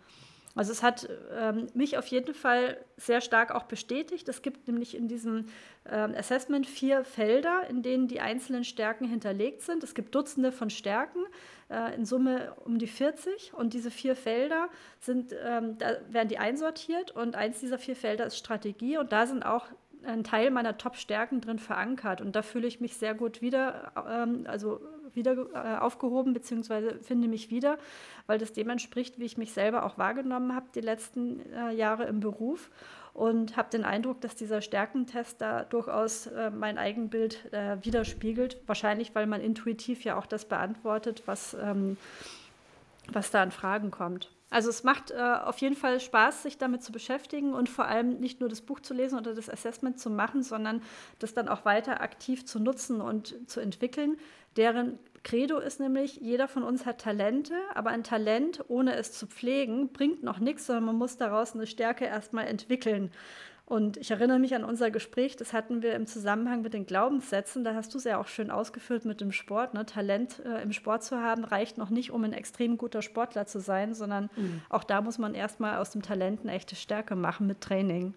Also 0.55 0.71
es 0.71 0.83
hat 0.83 1.09
ähm, 1.35 1.67
mich 1.73 1.97
auf 1.97 2.05
jeden 2.07 2.35
Fall 2.35 2.77
sehr 2.95 3.21
stark 3.21 3.51
auch 3.55 3.63
bestätigt. 3.63 4.29
Es 4.29 4.43
gibt 4.43 4.67
nämlich 4.67 4.95
in 4.95 5.07
diesem 5.07 5.47
ähm, 5.89 6.13
Assessment 6.15 6.67
vier 6.67 7.03
Felder, 7.03 7.67
in 7.69 7.81
denen 7.81 8.07
die 8.07 8.19
einzelnen 8.19 8.63
Stärken 8.63 9.07
hinterlegt 9.07 9.63
sind. 9.63 9.83
Es 9.83 9.95
gibt 9.95 10.13
Dutzende 10.13 10.51
von 10.51 10.69
Stärken, 10.69 11.25
äh, 11.73 11.95
in 11.95 12.05
Summe 12.05 12.53
um 12.63 12.77
die 12.77 12.87
40. 12.87 13.53
Und 13.53 13.73
diese 13.73 13.91
vier 13.91 14.15
Felder 14.15 14.69
sind, 14.99 15.33
ähm, 15.43 15.77
da 15.77 15.97
werden 16.09 16.29
die 16.29 16.37
einsortiert 16.37 17.11
und 17.11 17.35
eins 17.35 17.59
dieser 17.59 17.79
vier 17.79 17.95
Felder 17.95 18.25
ist 18.25 18.37
Strategie 18.37 18.97
und 18.97 19.11
da 19.11 19.25
sind 19.25 19.43
auch 19.45 19.67
ein 20.05 20.23
Teil 20.23 20.51
meiner 20.51 20.77
Top-Stärken 20.77 21.41
drin 21.41 21.59
verankert. 21.59 22.21
Und 22.21 22.35
da 22.35 22.41
fühle 22.41 22.67
ich 22.67 22.81
mich 22.81 22.97
sehr 22.97 23.13
gut 23.13 23.41
wieder, 23.41 23.93
ähm, 24.09 24.45
also 24.47 24.81
wieder 25.13 25.33
äh, 25.53 25.79
aufgehoben, 25.79 26.33
beziehungsweise 26.33 26.99
finde 27.01 27.27
mich 27.27 27.49
wieder, 27.49 27.77
weil 28.27 28.39
das 28.39 28.53
dem 28.53 28.69
entspricht, 28.69 29.19
wie 29.19 29.25
ich 29.25 29.37
mich 29.37 29.53
selber 29.53 29.85
auch 29.85 29.97
wahrgenommen 29.97 30.55
habe 30.55 30.67
die 30.73 30.81
letzten 30.81 31.39
äh, 31.51 31.71
Jahre 31.71 32.05
im 32.05 32.19
Beruf 32.19 32.69
und 33.13 33.57
habe 33.57 33.69
den 33.69 33.83
Eindruck, 33.85 34.21
dass 34.21 34.35
dieser 34.35 34.61
Stärkentest 34.61 35.39
da 35.39 35.63
durchaus 35.63 36.27
äh, 36.27 36.49
mein 36.49 36.77
Eigenbild 36.77 37.53
äh, 37.53 37.77
widerspiegelt. 37.83 38.61
Wahrscheinlich, 38.65 39.13
weil 39.13 39.27
man 39.27 39.41
intuitiv 39.41 40.03
ja 40.03 40.17
auch 40.17 40.25
das 40.25 40.45
beantwortet, 40.45 41.23
was, 41.25 41.53
ähm, 41.53 41.97
was 43.11 43.29
da 43.29 43.43
an 43.43 43.51
Fragen 43.51 43.91
kommt. 43.91 44.31
Also 44.49 44.69
es 44.69 44.83
macht 44.83 45.11
äh, 45.11 45.15
auf 45.15 45.59
jeden 45.59 45.75
Fall 45.75 45.99
Spaß, 45.99 46.43
sich 46.43 46.57
damit 46.57 46.83
zu 46.83 46.91
beschäftigen 46.91 47.53
und 47.53 47.69
vor 47.69 47.85
allem 47.85 48.19
nicht 48.19 48.39
nur 48.39 48.49
das 48.49 48.61
Buch 48.61 48.79
zu 48.79 48.93
lesen 48.93 49.17
oder 49.17 49.33
das 49.33 49.49
Assessment 49.49 49.99
zu 49.99 50.11
machen, 50.11 50.43
sondern 50.43 50.81
das 51.19 51.33
dann 51.33 51.47
auch 51.47 51.65
weiter 51.65 52.01
aktiv 52.01 52.45
zu 52.45 52.59
nutzen 52.59 53.01
und 53.01 53.49
zu 53.49 53.59
entwickeln. 53.59 54.17
Deren 54.55 54.99
Credo 55.23 55.59
ist 55.59 55.79
nämlich, 55.79 56.17
jeder 56.17 56.47
von 56.47 56.63
uns 56.63 56.85
hat 56.85 56.99
Talente, 56.99 57.55
aber 57.73 57.91
ein 57.91 58.03
Talent, 58.03 58.63
ohne 58.67 58.95
es 58.95 59.13
zu 59.13 59.25
pflegen, 59.25 59.93
bringt 59.93 60.21
noch 60.21 60.39
nichts, 60.39 60.65
sondern 60.65 60.85
man 60.85 60.97
muss 60.97 61.17
daraus 61.17 61.53
eine 61.55 61.65
Stärke 61.65 62.05
erstmal 62.05 62.47
entwickeln. 62.47 63.11
Und 63.65 63.95
ich 63.95 64.11
erinnere 64.11 64.39
mich 64.39 64.53
an 64.55 64.65
unser 64.65 64.91
Gespräch, 64.91 65.37
das 65.37 65.53
hatten 65.53 65.81
wir 65.81 65.95
im 65.95 66.05
Zusammenhang 66.05 66.61
mit 66.61 66.73
den 66.73 66.85
Glaubenssätzen. 66.85 67.63
Da 67.63 67.73
hast 67.73 67.93
du 67.93 67.97
es 67.97 68.03
ja 68.03 68.17
auch 68.17 68.27
schön 68.27 68.51
ausgeführt 68.51 69.05
mit 69.05 69.21
dem 69.21 69.31
Sport. 69.31 69.73
Ne? 69.73 69.85
Talent 69.85 70.41
äh, 70.45 70.61
im 70.61 70.73
Sport 70.73 71.03
zu 71.03 71.21
haben, 71.21 71.45
reicht 71.45 71.77
noch 71.77 71.89
nicht, 71.89 72.11
um 72.11 72.23
ein 72.25 72.33
extrem 72.33 72.77
guter 72.77 73.01
Sportler 73.01 73.47
zu 73.47 73.61
sein, 73.61 73.93
sondern 73.93 74.29
mhm. 74.35 74.61
auch 74.69 74.83
da 74.83 75.01
muss 75.01 75.17
man 75.17 75.33
erstmal 75.33 75.77
aus 75.77 75.91
dem 75.91 76.01
Talent 76.01 76.41
eine 76.41 76.51
echte 76.51 76.75
Stärke 76.75 77.15
machen 77.15 77.47
mit 77.47 77.61
Training. 77.61 78.13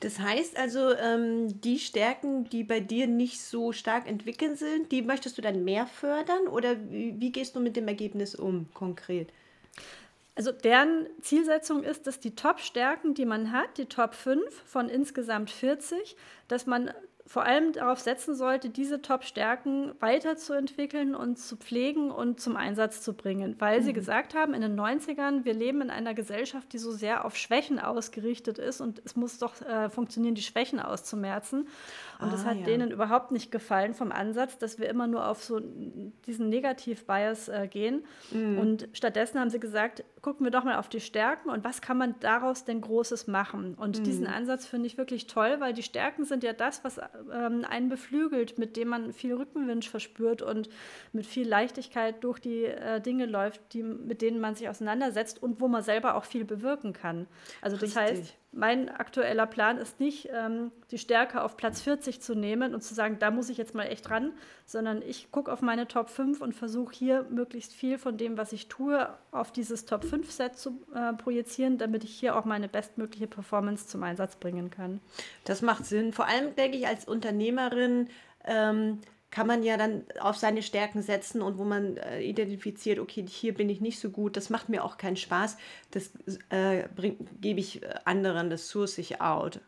Das 0.00 0.18
heißt 0.18 0.56
also, 0.56 0.94
ähm, 0.94 1.60
die 1.60 1.78
Stärken, 1.78 2.48
die 2.48 2.64
bei 2.64 2.80
dir 2.80 3.06
nicht 3.06 3.40
so 3.40 3.72
stark 3.72 4.06
entwickelt 4.06 4.58
sind, 4.58 4.92
die 4.92 5.02
möchtest 5.02 5.36
du 5.38 5.42
dann 5.42 5.64
mehr 5.64 5.86
fördern 5.86 6.46
oder 6.48 6.76
wie, 6.90 7.14
wie 7.18 7.32
gehst 7.32 7.56
du 7.56 7.60
mit 7.60 7.76
dem 7.76 7.88
Ergebnis 7.88 8.34
um 8.34 8.68
konkret? 8.74 9.32
Also 10.36 10.52
deren 10.52 11.08
Zielsetzung 11.20 11.82
ist, 11.82 12.06
dass 12.06 12.20
die 12.20 12.36
Top-Stärken, 12.36 13.14
die 13.14 13.26
man 13.26 13.50
hat, 13.50 13.76
die 13.76 13.86
Top 13.86 14.14
5 14.14 14.40
von 14.66 14.88
insgesamt 14.88 15.50
40, 15.50 16.16
dass 16.46 16.66
man 16.66 16.92
vor 17.28 17.44
allem 17.44 17.72
darauf 17.72 18.00
setzen 18.00 18.34
sollte, 18.34 18.70
diese 18.70 19.02
Top-Stärken 19.02 19.92
weiterzuentwickeln 20.00 21.14
und 21.14 21.38
zu 21.38 21.56
pflegen 21.56 22.10
und 22.10 22.40
zum 22.40 22.56
Einsatz 22.56 23.02
zu 23.02 23.12
bringen. 23.12 23.54
Weil 23.58 23.80
mhm. 23.80 23.84
sie 23.84 23.92
gesagt 23.92 24.34
haben, 24.34 24.54
in 24.54 24.62
den 24.62 24.80
90ern, 24.80 25.44
wir 25.44 25.52
leben 25.52 25.82
in 25.82 25.90
einer 25.90 26.14
Gesellschaft, 26.14 26.72
die 26.72 26.78
so 26.78 26.90
sehr 26.90 27.26
auf 27.26 27.36
Schwächen 27.36 27.78
ausgerichtet 27.78 28.58
ist 28.58 28.80
und 28.80 29.02
es 29.04 29.14
muss 29.14 29.36
doch 29.36 29.60
äh, 29.60 29.90
funktionieren, 29.90 30.36
die 30.36 30.42
Schwächen 30.42 30.80
auszumerzen. 30.80 31.68
Und 32.20 32.28
ah, 32.28 32.30
das 32.32 32.44
hat 32.44 32.56
ja. 32.58 32.64
denen 32.64 32.90
überhaupt 32.90 33.30
nicht 33.30 33.52
gefallen 33.52 33.94
vom 33.94 34.10
Ansatz, 34.10 34.58
dass 34.58 34.78
wir 34.78 34.88
immer 34.88 35.06
nur 35.06 35.28
auf 35.28 35.44
so 35.44 35.60
diesen 36.26 36.48
Negativ-Bias 36.48 37.48
äh, 37.48 37.68
gehen. 37.68 38.04
Mhm. 38.32 38.58
Und 38.58 38.88
stattdessen 38.92 39.38
haben 39.38 39.50
sie 39.50 39.60
gesagt, 39.60 40.02
gucken 40.20 40.44
wir 40.44 40.50
doch 40.50 40.64
mal 40.64 40.76
auf 40.78 40.88
die 40.88 41.00
Stärken 41.00 41.48
und 41.48 41.62
was 41.62 41.80
kann 41.80 41.96
man 41.96 42.16
daraus 42.18 42.64
denn 42.64 42.80
Großes 42.80 43.28
machen. 43.28 43.74
Und 43.74 44.00
mhm. 44.00 44.04
diesen 44.04 44.26
Ansatz 44.26 44.66
finde 44.66 44.88
ich 44.88 44.98
wirklich 44.98 45.28
toll, 45.28 45.56
weil 45.60 45.72
die 45.72 45.84
Stärken 45.84 46.24
sind 46.24 46.42
ja 46.42 46.52
das, 46.52 46.82
was 46.82 46.98
ähm, 46.98 47.64
einen 47.68 47.88
beflügelt, 47.88 48.58
mit 48.58 48.76
dem 48.76 48.88
man 48.88 49.12
viel 49.12 49.34
Rückenwind 49.34 49.84
verspürt 49.84 50.42
und 50.42 50.68
mit 51.12 51.24
viel 51.24 51.46
Leichtigkeit 51.48 52.24
durch 52.24 52.40
die 52.40 52.64
äh, 52.64 53.00
Dinge 53.00 53.26
läuft, 53.26 53.60
die, 53.74 53.84
mit 53.84 54.22
denen 54.22 54.40
man 54.40 54.56
sich 54.56 54.68
auseinandersetzt 54.68 55.40
und 55.40 55.60
wo 55.60 55.68
man 55.68 55.82
selber 55.82 56.16
auch 56.16 56.24
viel 56.24 56.44
bewirken 56.44 56.92
kann. 56.92 57.28
Also 57.62 57.76
das 57.76 57.96
Richtig. 57.96 58.02
heißt, 58.02 58.34
mein 58.58 58.88
aktueller 58.88 59.46
Plan 59.46 59.78
ist 59.78 60.00
nicht, 60.00 60.28
ähm, 60.32 60.72
die 60.90 60.98
Stärke 60.98 61.42
auf 61.42 61.56
Platz 61.56 61.80
40 61.80 62.20
zu 62.20 62.34
nehmen 62.34 62.74
und 62.74 62.82
zu 62.82 62.92
sagen, 62.92 63.18
da 63.20 63.30
muss 63.30 63.50
ich 63.50 63.56
jetzt 63.56 63.72
mal 63.72 63.84
echt 63.84 64.10
ran, 64.10 64.32
sondern 64.66 65.00
ich 65.00 65.30
gucke 65.30 65.52
auf 65.52 65.62
meine 65.62 65.86
Top 65.86 66.10
5 66.10 66.40
und 66.40 66.56
versuche 66.56 66.92
hier 66.92 67.24
möglichst 67.30 67.72
viel 67.72 67.98
von 67.98 68.16
dem, 68.16 68.36
was 68.36 68.52
ich 68.52 68.66
tue, 68.66 69.08
auf 69.30 69.52
dieses 69.52 69.84
Top 69.84 70.02
5-Set 70.02 70.58
zu 70.58 70.82
äh, 70.92 71.12
projizieren, 71.12 71.78
damit 71.78 72.02
ich 72.02 72.10
hier 72.10 72.36
auch 72.36 72.44
meine 72.44 72.68
bestmögliche 72.68 73.28
Performance 73.28 73.86
zum 73.86 74.02
Einsatz 74.02 74.34
bringen 74.34 74.70
kann. 74.70 75.00
Das 75.44 75.62
macht 75.62 75.86
Sinn. 75.86 76.12
Vor 76.12 76.26
allem 76.26 76.56
denke 76.56 76.78
ich 76.78 76.88
als 76.88 77.06
Unternehmerin, 77.06 78.08
ähm, 78.44 78.98
kann 79.30 79.46
man 79.46 79.62
ja 79.62 79.76
dann 79.76 80.04
auf 80.20 80.36
seine 80.36 80.62
Stärken 80.62 81.02
setzen 81.02 81.42
und 81.42 81.58
wo 81.58 81.64
man 81.64 81.96
äh, 81.98 82.20
identifiziert, 82.20 82.98
okay, 82.98 83.24
hier 83.28 83.54
bin 83.54 83.68
ich 83.68 83.80
nicht 83.80 84.00
so 84.00 84.10
gut, 84.10 84.36
das 84.36 84.50
macht 84.50 84.68
mir 84.68 84.84
auch 84.84 84.96
keinen 84.96 85.16
Spaß, 85.16 85.58
das 85.90 86.12
äh, 86.48 86.84
gebe 87.40 87.60
ich 87.60 87.82
äh, 87.82 87.94
anderen, 88.04 88.48
das 88.50 88.68
source 88.68 88.98
ich 88.98 89.20
out. 89.20 89.60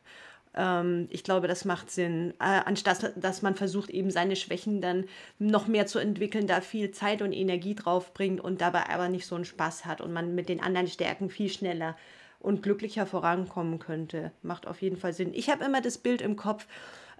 Ähm, 0.54 1.08
ich 1.10 1.24
glaube, 1.24 1.46
das 1.46 1.64
macht 1.64 1.90
Sinn, 1.90 2.32
äh, 2.40 2.60
anstatt 2.64 3.12
dass 3.16 3.42
man 3.42 3.54
versucht, 3.54 3.90
eben 3.90 4.10
seine 4.10 4.36
Schwächen 4.36 4.80
dann 4.80 5.04
noch 5.38 5.66
mehr 5.66 5.86
zu 5.86 5.98
entwickeln, 5.98 6.46
da 6.46 6.60
viel 6.62 6.90
Zeit 6.90 7.20
und 7.20 7.32
Energie 7.32 7.74
drauf 7.74 8.14
bringt 8.14 8.40
und 8.40 8.60
dabei 8.60 8.88
aber 8.88 9.08
nicht 9.08 9.26
so 9.26 9.34
einen 9.34 9.44
Spaß 9.44 9.84
hat 9.84 10.00
und 10.00 10.12
man 10.12 10.34
mit 10.34 10.48
den 10.48 10.62
anderen 10.62 10.88
Stärken 10.88 11.28
viel 11.28 11.50
schneller 11.50 11.96
und 12.40 12.62
glücklicher 12.62 13.06
vorankommen 13.06 13.78
könnte. 13.78 14.32
Macht 14.42 14.66
auf 14.66 14.80
jeden 14.80 14.96
Fall 14.96 15.12
Sinn. 15.12 15.34
Ich 15.34 15.50
habe 15.50 15.64
immer 15.64 15.82
das 15.82 15.98
Bild 15.98 16.22
im 16.22 16.36
Kopf, 16.36 16.66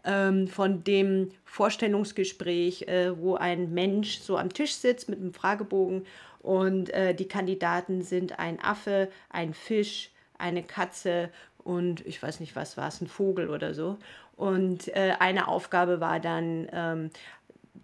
ähm, 0.05 0.49
von 0.49 0.85
dem 0.85 1.31
Vorstellungsgespräch, 1.45 2.83
äh, 2.83 3.19
wo 3.19 3.35
ein 3.35 3.73
Mensch 3.73 4.19
so 4.19 4.37
am 4.37 4.53
Tisch 4.53 4.75
sitzt 4.75 5.09
mit 5.09 5.21
einem 5.21 5.33
Fragebogen 5.33 6.07
und 6.41 6.91
äh, 6.91 7.15
die 7.15 7.29
Kandidaten 7.29 8.03
sind 8.03 8.39
ein 8.39 8.59
Affe, 8.63 9.09
ein 9.29 9.55
Fisch, 9.55 10.11
eine 10.39 10.63
Katze 10.63 11.31
und 11.65 12.05
ich 12.07 12.23
weiß 12.23 12.41
nicht, 12.41 12.57
was 12.57 12.77
war 12.77 12.89
es, 12.89 13.01
ein 13.01 13.07
Vogel 13.07 13.51
oder 13.51 13.75
so. 13.75 13.99
Und 14.37 14.89
äh, 14.97 15.13
eine 15.19 15.49
Aufgabe 15.49 16.01
war 16.01 16.19
dann, 16.19 16.67
ähm, 16.73 17.11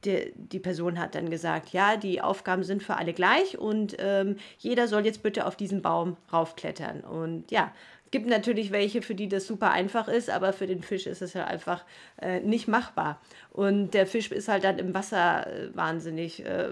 die, 0.05 0.33
die, 0.35 0.59
Person 0.59 0.99
hat 0.99 1.15
dann 1.15 1.29
gesagt, 1.29 1.71
ja, 1.71 1.97
die 1.97 2.21
Aufgaben 2.21 2.65
sind 2.65 2.83
für 2.83 2.97
alle 2.97 3.13
gleich 3.13 3.59
und 3.59 3.97
ähm, 3.99 4.37
jeder 4.59 4.89
soll 4.89 5.05
jetzt 5.05 5.23
bitte 5.23 5.47
auf 5.47 5.57
diesen 5.57 5.83
Baum 5.83 6.17
raufklettern. 6.33 7.01
Und 7.01 7.51
ja, 7.51 7.73
gibt 8.11 8.27
natürlich 8.27 8.71
welche, 8.71 9.03
für 9.03 9.15
die 9.15 9.29
das 9.29 9.47
super 9.47 9.71
einfach 9.71 10.09
ist, 10.09 10.31
aber 10.31 10.53
für 10.53 10.67
den 10.67 10.83
Fisch 10.83 11.07
ist 11.07 11.23
es 11.23 11.35
ja 11.35 11.45
einfach 11.45 11.85
äh, 12.21 12.41
nicht 12.41 12.69
machbar. 12.69 13.21
Und 13.51 13.93
der 13.93 14.07
Fisch 14.07 14.31
ist 14.31 14.49
halt 14.49 14.65
dann 14.65 14.79
im 14.79 14.95
Wasser 14.95 15.47
äh, 15.47 15.75
wahnsinnig 15.75 16.45
äh, 16.45 16.71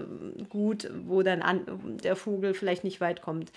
gut, 0.49 0.89
wo 1.05 1.23
dann 1.23 1.41
an, 1.41 1.65
der 2.03 2.15
Vogel 2.15 2.53
vielleicht 2.53 2.83
nicht 2.83 3.01
weit 3.01 3.21
kommt. 3.21 3.51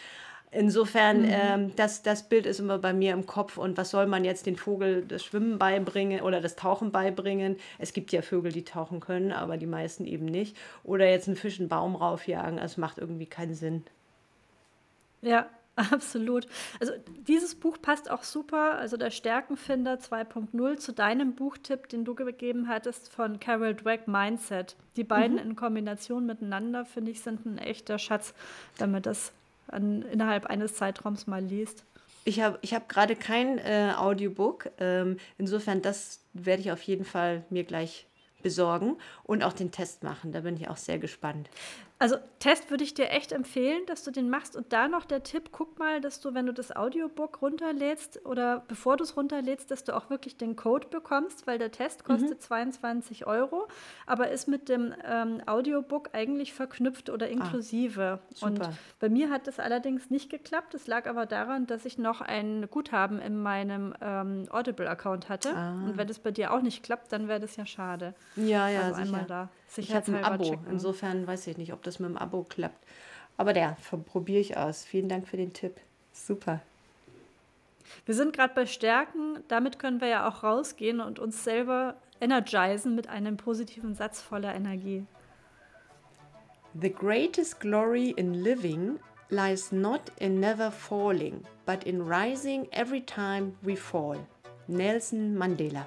Insofern, 0.51 1.23
mhm. 1.23 1.31
ähm, 1.31 1.77
das, 1.77 2.03
das 2.03 2.29
Bild 2.29 2.47
ist 2.47 2.59
immer 2.59 2.79
bei 2.79 2.95
mir 2.95 3.12
im 3.12 3.27
Kopf. 3.27 3.59
Und 3.59 3.77
was 3.77 3.91
soll 3.91 4.07
man 4.07 4.25
jetzt 4.25 4.47
den 4.47 4.57
Vogel 4.57 5.05
das 5.07 5.23
Schwimmen 5.23 5.59
beibringen 5.59 6.23
oder 6.23 6.41
das 6.41 6.57
Tauchen 6.57 6.91
beibringen? 6.91 7.57
Es 7.79 7.93
gibt 7.93 8.12
ja 8.12 8.23
Vögel, 8.23 8.51
die 8.51 8.64
tauchen 8.64 9.01
können, 9.01 9.31
aber 9.31 9.59
die 9.59 9.67
meisten 9.67 10.07
eben 10.07 10.25
nicht. 10.25 10.57
Oder 10.85 11.09
jetzt 11.09 11.29
einen 11.29 11.37
Fisch 11.37 11.61
einen 11.61 11.69
Baum 11.69 11.97
raufjagen. 11.97 12.57
Das 12.57 12.79
macht 12.79 12.97
irgendwie 12.99 13.27
keinen 13.27 13.55
Sinn. 13.55 13.85
Ja, 15.21 15.49
Absolut. 15.79 16.47
Also 16.81 16.93
dieses 17.29 17.55
Buch 17.55 17.79
passt 17.81 18.11
auch 18.11 18.25
super, 18.25 18.79
also 18.79 18.97
der 18.97 19.11
Stärkenfinder 19.11 19.95
2.0 19.95 20.77
zu 20.77 20.93
deinem 20.93 21.35
Buchtipp, 21.35 21.88
den 21.88 22.05
du 22.05 22.14
gegeben 22.14 22.69
hattest 22.69 23.12
von 23.12 23.38
Carol 23.38 23.75
Dweck 23.75 24.09
Mindset. 24.09 24.77
Die 24.97 25.05
beiden 25.05 25.37
mhm. 25.37 25.51
in 25.51 25.57
Kombination 25.57 26.27
miteinander, 26.27 26.85
finde 26.85 27.12
ich, 27.12 27.21
sind 27.21 27.47
ein 27.47 27.59
echter 27.59 27.99
Schatz, 27.99 28.35
wenn 28.79 28.91
man 28.91 29.03
das 29.03 29.33
an, 29.69 30.03
innerhalb 30.03 30.47
eines 30.47 30.75
Zeitraums 30.75 31.27
mal 31.27 31.43
liest. 31.43 31.85
Ich 32.25 32.41
habe 32.41 32.59
ich 32.62 32.75
hab 32.75 32.88
gerade 32.88 33.14
kein 33.14 33.59
äh, 33.59 33.93
Audiobook. 33.97 34.71
Ähm, 34.79 35.19
insofern, 35.38 35.81
das 35.81 36.21
werde 36.33 36.61
ich 36.61 36.73
auf 36.73 36.83
jeden 36.83 37.05
Fall 37.05 37.45
mir 37.51 37.64
gleich 37.64 38.07
besorgen 38.43 38.97
und 39.25 39.43
auch 39.45 39.53
den 39.53 39.71
Test 39.71 40.03
machen. 40.03 40.33
Da 40.33 40.41
bin 40.41 40.57
ich 40.57 40.69
auch 40.69 40.77
sehr 40.77 40.99
gespannt. 40.99 41.49
Also 42.01 42.17
Test 42.39 42.71
würde 42.71 42.85
ich 42.85 42.95
dir 42.95 43.11
echt 43.11 43.33
empfehlen, 43.33 43.85
dass 43.87 44.05
du 44.05 44.13
den 44.13 44.31
machst. 44.31 44.55
Und 44.55 44.73
da 44.73 44.87
noch 44.87 45.05
der 45.05 45.25
Tipp, 45.25 45.51
guck 45.51 45.81
mal, 45.81 46.01
dass 46.01 46.21
du, 46.21 46.33
wenn 46.33 46.47
du 46.47 46.53
das 46.53 46.75
Audiobook 46.75 47.43
runterlädst 47.43 48.25
oder 48.25 48.63
bevor 48.69 48.97
du 48.97 49.03
es 49.03 49.17
runterlädst, 49.17 49.71
dass 49.73 49.83
du 49.83 49.97
auch 49.97 50.09
wirklich 50.09 50.37
den 50.37 50.55
Code 50.55 50.87
bekommst, 50.87 51.49
weil 51.49 51.59
der 51.59 51.73
Test 51.73 52.05
kostet 52.05 52.39
mhm. 52.39 52.41
22 52.41 53.27
Euro, 53.27 53.67
aber 54.07 54.31
ist 54.31 54.47
mit 54.47 54.69
dem 54.69 54.95
ähm, 55.05 55.43
Audiobook 55.47 56.11
eigentlich 56.13 56.53
verknüpft 56.55 57.11
oder 57.11 57.27
ah, 57.27 57.31
inklusive. 57.31 58.21
Ah, 58.41 58.47
und 58.47 58.61
bei 59.01 59.09
mir 59.09 59.31
hat 59.31 59.49
das 59.49 59.59
allerdings 59.59 60.09
nicht 60.09 60.31
geklappt. 60.31 60.75
Das 60.75 60.87
lag 60.87 61.09
aber 61.09 61.27
daran, 61.27 61.66
dass 61.66 61.85
ich 61.85 61.99
noch 61.99 62.20
ein 62.20 62.68
Guthaben 62.70 63.18
in 63.20 63.43
meinem 63.43 63.93
ähm, 64.01 64.45
Audible-Account 64.51 65.29
hatte. 65.29 65.53
Ah. 65.57 65.72
Und 65.72 65.97
wenn 65.97 66.07
das 66.07 66.20
bei 66.20 66.31
dir 66.31 66.53
auch 66.53 66.62
nicht 66.62 66.85
klappt, 66.85 67.12
dann 67.12 67.27
wäre 67.27 67.41
das 67.41 67.57
ja 67.57 67.66
schade. 67.66 68.14
Ja, 68.37 68.68
ja, 68.68 68.83
also 68.83 69.01
einmal 69.01 69.25
da. 69.25 69.49
Ich 69.77 69.95
habe 69.95 70.16
ein 70.16 70.25
Abo. 70.25 70.45
Checken. 70.45 70.66
Insofern 70.71 71.27
weiß 71.27 71.47
ich 71.47 71.57
nicht, 71.57 71.73
ob 71.73 71.83
das 71.83 71.99
mit 71.99 72.09
dem 72.09 72.16
Abo 72.16 72.45
klappt. 72.49 72.85
Aber 73.37 73.53
der 73.53 73.77
probiere 74.07 74.41
ich 74.41 74.57
aus. 74.57 74.85
Vielen 74.85 75.09
Dank 75.09 75.29
für 75.29 75.37
den 75.37 75.53
Tipp. 75.53 75.77
Super. 76.12 76.61
Wir 78.05 78.14
sind 78.14 78.33
gerade 78.33 78.55
bei 78.55 78.66
Stärken. 78.66 79.39
Damit 79.49 79.79
können 79.79 80.01
wir 80.01 80.09
ja 80.09 80.29
auch 80.29 80.43
rausgehen 80.43 81.01
und 81.01 81.19
uns 81.19 81.45
selber 81.45 81.95
energisen 82.21 82.95
mit 82.95 83.09
einem 83.09 83.37
positiven 83.37 83.95
Satz 83.95 84.21
voller 84.21 84.55
Energie. 84.55 85.07
The 86.81 86.93
greatest 86.93 87.61
glory 87.61 88.11
in 88.11 88.35
living 88.35 88.99
lies 89.31 89.73
not 89.73 90.12
in 90.19 90.41
never 90.41 90.71
falling, 90.71 91.45
but 91.66 91.85
in 91.85 92.03
rising 92.03 92.69
every 92.73 93.01
time 93.01 93.53
we 93.62 93.77
fall. 93.77 94.19
Nelson 94.66 95.37
Mandela 95.37 95.87